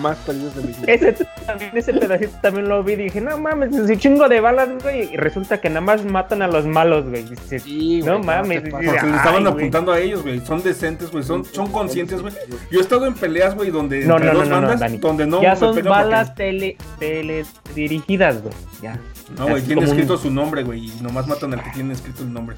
[0.00, 0.84] más perdidos de mi vida.
[0.86, 1.12] Ese
[1.46, 4.68] también, ese pedacito también lo vi y dije, no mames, es un chingo de balas,
[4.82, 5.12] güey.
[5.12, 7.24] Y resulta que nada más matan a los malos, güey.
[7.24, 8.62] Dices, Sí, güey, no mames.
[8.62, 8.70] dices.
[8.70, 9.52] Porque le "Ay, estaban güey".
[9.54, 10.40] apuntando a ellos, güey.
[10.46, 11.24] Son decentes, güey.
[11.24, 12.32] Son, son conscientes, güey.
[12.70, 14.80] Yo he estado en peleas, güey, donde No, entre no, no, dos no, no, bandas,
[14.80, 14.98] Dani.
[14.98, 18.54] donde no ya me son balas porque- tele, teledirigidas, güey.
[18.82, 18.98] Ya.
[19.38, 20.86] No, güey, tiene un- escrito su nombre, güey.
[20.88, 22.56] Y nomás matan al que tiene escrito el nombre.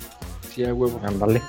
[0.50, 1.00] Sí, a huevo.
[1.04, 1.40] Ándale.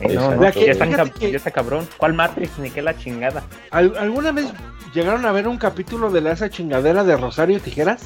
[0.00, 1.86] No, ya, están Fíjate cab- que- ya está cabrón.
[1.96, 2.58] ¿Cuál Matrix?
[2.58, 3.42] Ni qué la chingada.
[3.70, 4.46] ¿Al- ¿Alguna vez
[4.94, 8.02] llegaron a ver un capítulo de la esa chingadera de Rosario Tijeras?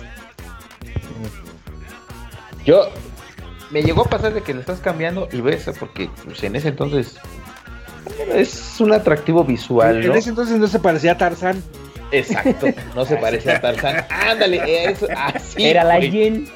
[2.65, 2.89] Yo
[3.71, 6.69] me llegó a pasar de que le estás cambiando y ves, porque pues, en ese
[6.69, 7.17] entonces
[8.35, 10.15] es un atractivo visual, en ¿no?
[10.15, 11.63] ese entonces no se parecía a Tarzán.
[12.13, 14.05] Exacto, no se parecía a Tarzán.
[14.11, 15.65] Ándale, eso, así.
[15.65, 16.01] Era la.
[16.01, 16.47] Jen.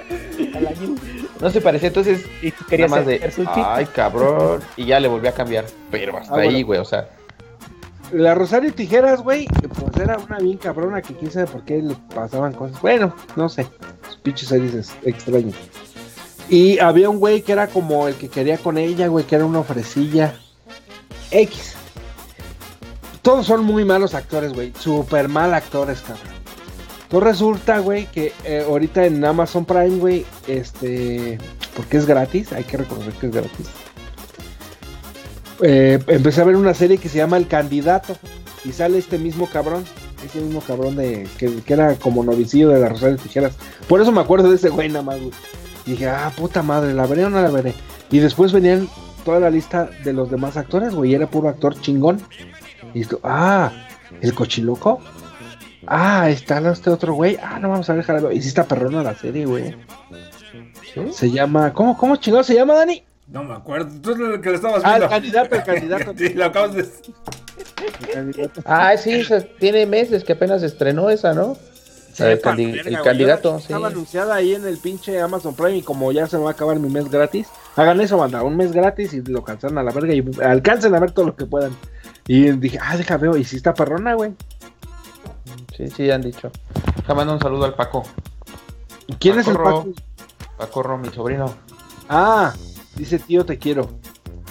[1.40, 3.30] No se parecía, entonces Y nada más de,
[3.64, 6.66] ay cabrón, y ya le volví a cambiar, pero hasta Ah, ahí, bueno.
[6.66, 7.08] güey, o sea,
[8.12, 11.94] La Rosario Tijeras, güey, pues era una bien cabrona que quién sabe por qué le
[12.14, 12.80] pasaban cosas.
[12.80, 13.66] Bueno, no sé,
[14.22, 15.54] pinches series es- extrañas.
[16.48, 19.44] Y había un güey que era como el que quería con ella, güey, que era
[19.44, 20.34] una ofrecilla.
[21.30, 21.74] X.
[23.20, 24.72] Todos son muy malos actores, güey.
[24.78, 26.37] Super mal actores, cabrón.
[27.08, 31.38] Entonces resulta, güey, que eh, ahorita en Amazon Prime, güey, este,
[31.74, 33.66] porque es gratis, hay que reconocer que es gratis.
[35.62, 38.14] Eh, empecé a ver una serie que se llama El Candidato
[38.62, 39.84] y sale este mismo cabrón,
[40.22, 43.54] ese mismo cabrón de que, era como novicillo de la Rosario Tijeras.
[43.88, 45.32] Por eso me acuerdo de ese güey nada más, güey.
[45.86, 47.72] Y dije, ah, puta madre, ¿la veré o no la veré?
[48.10, 48.86] Y después venían
[49.24, 52.20] toda la lista de los demás actores, güey, y era puro actor chingón.
[52.92, 53.72] Y esto, ah,
[54.20, 55.00] el cochiloco.
[55.90, 57.38] Ah, está este otro güey.
[57.42, 58.04] Ah, no vamos a ver.
[58.32, 59.74] Y sí está perrona la serie, güey.
[61.12, 63.04] Se llama, ¿cómo, cómo chingón se llama, Dani?
[63.28, 63.90] No me acuerdo.
[64.00, 65.08] Tú el que le estabas Ah, el viendo.
[65.10, 66.14] candidato, el candidato.
[66.16, 66.80] Sí, lo acabas de.
[66.82, 68.62] El candidato.
[68.64, 69.22] Ah, sí,
[69.58, 71.56] tiene meses que apenas estrenó esa, ¿no?
[72.18, 73.04] Candi- verga, el güey.
[73.04, 73.64] candidato, sí.
[73.64, 76.52] Estaba anunciada ahí en el pinche Amazon Prime y como ya se me va a
[76.52, 79.92] acabar mi mes gratis, hagan eso, banda, un mes gratis y lo cancelan a la
[79.92, 81.70] verga y alcancen a ver todo lo que puedan.
[82.26, 84.32] Y dije, ah, deja veo, y si está perrona, güey.
[85.78, 86.50] Sí, sí, han dicho.
[87.06, 88.02] Te mando un saludo al Paco.
[89.06, 89.76] ¿Y ¿Quién es el Paco Ro.
[89.76, 89.92] Paco?
[90.58, 91.54] Paco Ro, mi sobrino.
[92.08, 92.52] Ah,
[92.96, 93.88] dice tío, te quiero.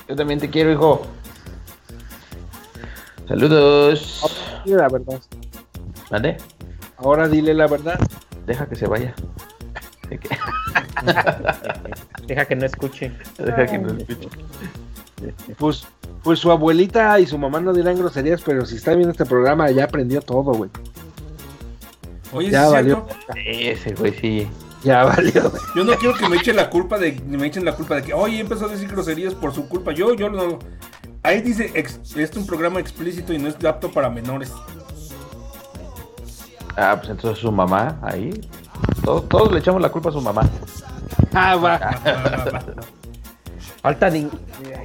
[0.08, 1.02] Yo también te quiero, hijo.
[3.28, 4.24] Saludos.
[4.64, 5.20] Dile la verdad.
[6.10, 6.38] ¿Mande?
[6.96, 8.00] Ahora dile la verdad.
[8.46, 9.14] Deja que se vaya.
[12.26, 13.12] Deja que no escuche.
[13.38, 14.30] Deja que no escuche.
[15.58, 15.86] Pues,
[16.24, 19.70] pues su abuelita y su mamá no dirán groserías, pero si está viendo este programa
[19.72, 20.70] ya aprendió todo, güey.
[22.34, 23.06] Oye, Ya ¿sí es valió.
[23.08, 23.34] cierto?
[23.46, 24.48] Ese güey sí.
[24.84, 25.62] Ya valió, güey.
[25.76, 28.14] Yo no quiero que me echen la culpa de me echen la culpa de que
[28.14, 29.92] oye empezó a decir groserías por su culpa.
[29.92, 30.60] Yo yo no
[31.24, 34.52] ahí dice ex- este es un programa explícito y no es apto para menores.
[36.76, 38.30] Ah, pues entonces su mamá ahí.
[39.04, 40.48] Todos, todos le echamos la culpa a su mamá.
[41.34, 41.78] Ah, va.
[41.78, 42.64] Va, va, va.
[43.82, 44.28] Falta de.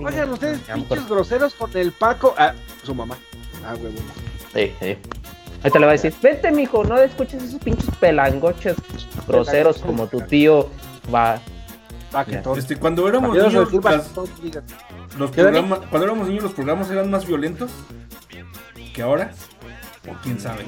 [0.04, 2.34] Oigan, ustedes pinches groseros con el Paco.
[2.38, 3.16] Ah, su mamá.
[3.66, 4.72] Ah, güey, güey.
[4.80, 4.98] Eh,
[5.64, 8.76] Ahí te le va a decir, vete mijo, no escuches esos pinches pelangoches
[9.26, 10.68] groseros como tu tío
[11.12, 11.40] va.
[12.56, 15.60] Este, cuando éramos niños, los ¿Qué, Dani?
[15.60, 17.70] programas, cuando éramos niños los programas eran más violentos
[18.94, 19.32] que ahora.
[20.08, 20.64] O quién sabe.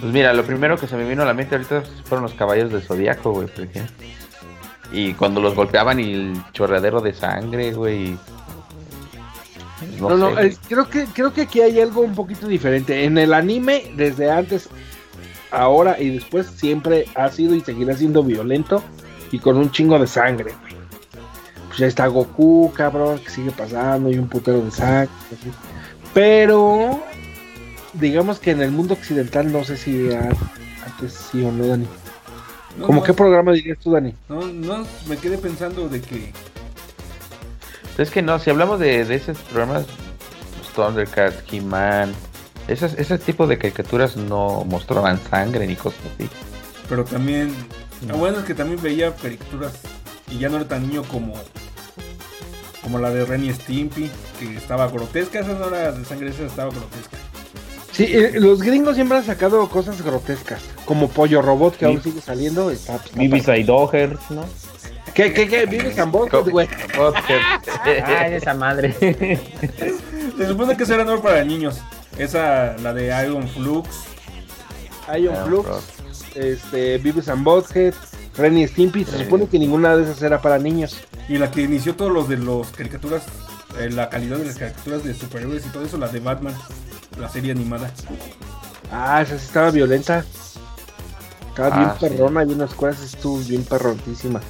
[0.00, 2.72] Pues mira, lo primero que se me vino a la mente ahorita fueron los caballos
[2.72, 4.06] del zodiaco, güey, por ejemplo.
[4.92, 8.18] Y cuando los golpeaban y el chorreadero de sangre, güey.
[10.00, 10.30] No, No,
[10.68, 13.04] creo, que, creo que aquí hay algo un poquito diferente.
[13.04, 14.68] En el anime, desde antes,
[15.50, 18.82] ahora y después, siempre ha sido y seguirá siendo violento
[19.32, 20.52] y con un chingo de sangre.
[21.68, 25.10] Pues ya está Goku, cabrón, que sigue pasando y un putero de sangre.
[25.32, 25.50] así.
[26.14, 27.02] Pero,
[27.94, 30.30] digamos que en el mundo occidental, no sé si a-
[30.86, 31.86] antes sí o no, Dani.
[32.78, 34.14] No, ¿Cómo no, qué programa dirías tú, Dani?
[34.28, 36.32] no, no, me quedé pensando de que
[37.98, 39.84] Es que no, si hablamos de, de esos programas,
[40.58, 42.12] pues, Thundercats, He-Man,
[42.68, 46.28] esas- ese tipo de caricaturas no mostraban sangre ni cosas así.
[46.88, 47.54] pero también
[48.08, 49.72] lo bueno es que también veía caricaturas
[50.30, 51.34] y ya no era tan niño como
[52.82, 56.44] como la de Ren y Stimpy que estaba grotesca esa no era de sangre esa
[56.44, 57.16] estaba grotesca
[57.92, 61.92] Sí, eh, los gringos siempre han sacado cosas grotescas, como Pollo Robot, que Sí.
[61.92, 62.68] aún sigue saliendo.
[62.72, 63.46] Está, está Bibis
[64.30, 64.44] ¿no?
[65.14, 65.66] ¿Qué, qué, qué?
[65.66, 66.68] ¿Vives en Boston, güey?
[67.84, 68.92] Ay, esa madre.
[70.36, 71.80] se supone que esa era no para niños
[72.18, 73.88] esa la de Iron Flux
[75.18, 75.68] Ion Ah, Flux,
[76.34, 77.92] este, Beavis and Butthead,
[78.36, 79.04] Ren y Stimpy.
[79.04, 79.24] Se Sí.
[79.24, 80.96] supone que ninguna de esas era para niños.
[81.28, 83.22] y la que inició todos los de los caricaturas
[83.78, 86.54] eh, la calidad de las caricaturas de superhéroes y todo eso la de Batman
[87.18, 87.90] la serie animada
[88.92, 90.24] Ah, esa sí estaba violenta.
[91.48, 92.16] Estaba Ah, bien sí.
[92.16, 94.40] perrona y unas cosas estuvo bien perrontísima.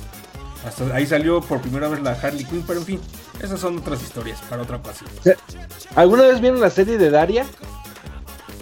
[0.67, 3.01] Hasta ahí salió por primera vez la Harley Quinn pero en fin
[3.43, 5.11] esas son otras historias para otra ocasión
[5.95, 7.45] ¿Alguna vez vieron la serie de Daria?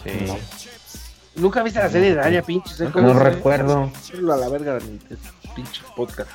[0.05, 0.27] Sí.
[1.37, 2.91] ¿Nunca viste la serie de Daria, pinches?
[2.93, 3.91] ¿Cómo No recuerdo.
[4.13, 4.99] a la verga de
[5.55, 6.29] pinche podcast.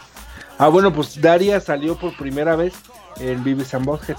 [0.58, 2.74] Ah, bueno, pues Daria salió por primera vez
[3.20, 4.18] en Vives and Butthead.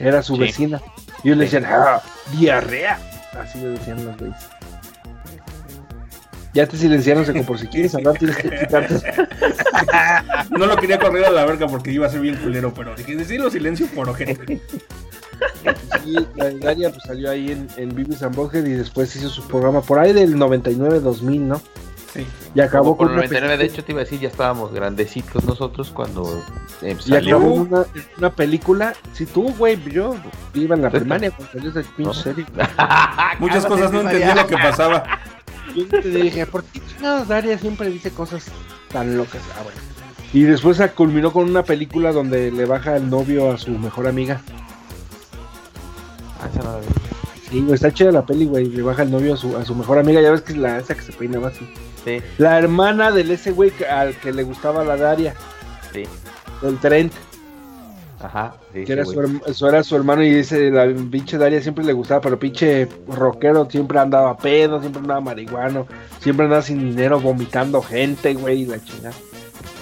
[0.00, 0.40] Era su Sí.
[0.40, 0.80] vecina.
[1.22, 2.98] Y ellos le decían, ah, diarrea.
[3.40, 4.36] Así le decían los güeyes.
[6.54, 8.94] Ya te silenciaron, Seco, por si quieres hablar tienes que quitarte.
[10.50, 13.14] No lo quería correr a la verga porque iba a ser bien culero, pero dije,
[13.16, 14.60] decirlo silencio por ojete.
[16.04, 19.46] Sí, la Daria pues salió ahí en, en Beavis and Butthead y después hizo su
[19.46, 21.62] programa por ahí del 99-2000, ¿no?
[22.12, 22.26] Sí.
[22.54, 25.44] Y acabó por con una 99, de hecho te iba a decir, ya estábamos grandecitos
[25.44, 26.42] nosotros cuando
[26.80, 27.38] eh, Y acabó salió.
[27.38, 27.84] una,
[28.16, 28.94] una película.
[29.12, 30.16] Si tú, güey, yo
[30.54, 30.96] iba en la Sí.
[30.96, 32.46] primaria cuando salió esa pinche serie.
[33.38, 35.04] Muchas Cálmate, cosas no entendía lo que pasaba.
[35.86, 38.46] Yo te dije, ¿por qué chingados Daria siempre dice cosas
[38.92, 39.42] tan locas?
[39.58, 39.78] Ah, bueno.
[40.32, 44.06] Y después se culminó con una película donde le baja el novio a su mejor
[44.06, 44.40] amiga.
[46.40, 46.86] Ah, esa no la vi.
[47.50, 48.66] Sí, güey, está chida la peli, güey.
[48.66, 50.20] Le baja el novio a su, a su mejor amiga.
[50.20, 51.66] Ya ves que es la esa que se peinaba así.
[52.04, 55.34] Sí, La hermana del ese güey que- al que le gustaba la Daria,
[55.92, 56.04] sí.
[56.62, 57.12] del Trent,
[58.20, 58.54] Ajá.
[58.72, 61.84] Sí, que sí, era su, su- era su hermano y dice, la pinche Daria siempre
[61.84, 65.86] le gustaba, pero pinche rockero siempre andaba pedo, siempre andaba marihuano,
[66.20, 69.14] siempre andaba sin dinero, vomitando gente, güey, y la chingada.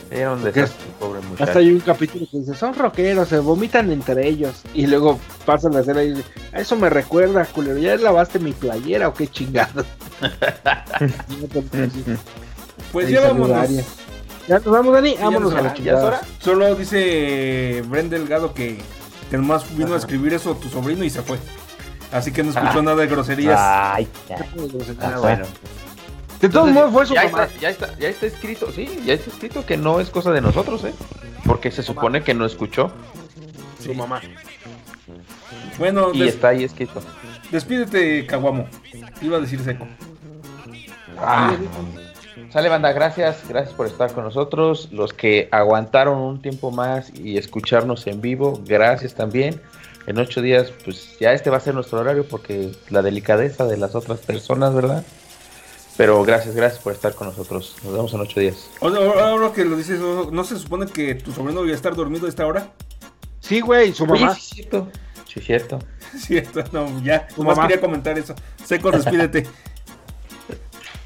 [0.09, 1.45] Era un desastre, pobre muchacho.
[1.45, 4.63] Hasta hay un capítulo que dice, son rockeros, se vomitan entre ellos.
[4.73, 8.53] Y luego pasan la escena y dice, a eso me recuerda, culero, ¿ya lavaste mi
[8.53, 9.85] playera o qué chingado?
[12.93, 13.49] Pues ya vámonos.
[13.51, 13.83] Daria.
[14.49, 15.79] Ya nos vamos, Dani, vámonos nos a la vamos.
[15.85, 16.21] ¿Ya es chingada.
[16.39, 18.79] Solo dice Bren Delgado que,
[19.31, 21.39] que nomás vino a escribir eso tu sobrino y se fue.
[22.13, 22.83] Así que no escuchó Ah.
[22.83, 23.59] nada de groserías.
[23.61, 24.37] Ay, ya.
[25.01, 25.47] Ah, bueno.
[26.41, 27.45] De todos modos fue su ya mamá.
[27.45, 30.41] Está, ya, está, ya está escrito, sí, ya está escrito que no es cosa de
[30.41, 30.93] nosotros, ¿eh?
[31.45, 32.93] Porque se supone que no escuchó
[33.83, 34.21] Su mamá.
[35.79, 37.03] Bueno, y des- está ahí escrito.
[37.51, 38.69] despídete, Caguamo.
[39.23, 39.87] Iba a decir seco.
[41.19, 41.53] Ah,
[42.57, 44.89] sale banda, gracias, gracias por estar con nosotros.
[44.91, 49.61] Los que aguantaron un tiempo más y escucharnos en vivo, gracias también.
[50.07, 53.77] En ocho días, pues ya este va a ser nuestro horario porque la delicadeza de
[53.77, 55.05] las otras personas, ¿verdad?
[55.99, 57.77] Pero gracias, gracias por estar con nosotros.
[57.85, 58.71] Nos vemos en ocho días.
[58.81, 62.25] Ahora, que lo dices, ¿no ¿no se supone que tu sobrino iba a estar dormido
[62.25, 62.73] a esta hora?
[63.41, 64.35] Sí, güey, su mamá.
[64.35, 64.89] sí, cierto.
[65.27, 65.79] Sí, cierto.
[66.17, 67.27] Cierto, no, ya.
[67.27, 67.69] Tu Nomás mamá.
[67.69, 68.35] quería comentar eso.
[68.65, 69.47] Seco, despídete.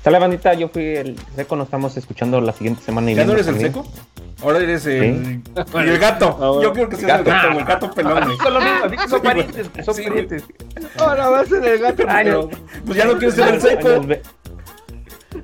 [0.03, 3.32] Sale bandita, yo fui el seco, nos estamos escuchando la siguiente semana y ¿Ya no
[3.32, 3.72] eres el también.
[3.74, 3.86] seco?
[4.42, 5.42] Ahora eres el,
[5.74, 6.38] y el gato.
[6.40, 7.59] Ahora- Yo quiero que seas el Gato.
[7.59, 8.36] el gato pelón.
[8.38, 10.44] Son lo mismo, que son Sí, parientes, que son Sí, parientes.
[10.98, 12.05] Ahora va a ser el gato.
[12.09, 12.48] Ay, pero.
[12.86, 13.88] Pues ya no quieres ser el seco.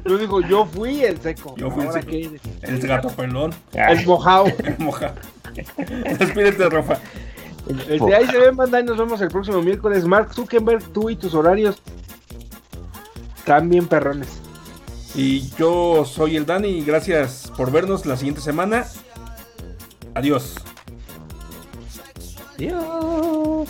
[0.07, 1.55] Yo digo, yo fui el seco.
[1.59, 2.11] Yo fui el seco.
[2.63, 3.55] El gato pelón.
[3.75, 4.47] Ay, El mojado.
[4.79, 5.13] Moja.
[6.19, 6.97] Despídete, Rafa.
[7.69, 10.07] El de ahí se ven, banda, y nos vemos el próximo miércoles.
[10.07, 11.83] Mark Zuckerberg, tú y tus horarios
[13.65, 14.41] bien perrones.
[15.17, 18.87] Y yo soy el Dani gracias por vernos la siguiente semana.
[20.15, 20.57] Adiós.
[22.57, 23.69] Adiós.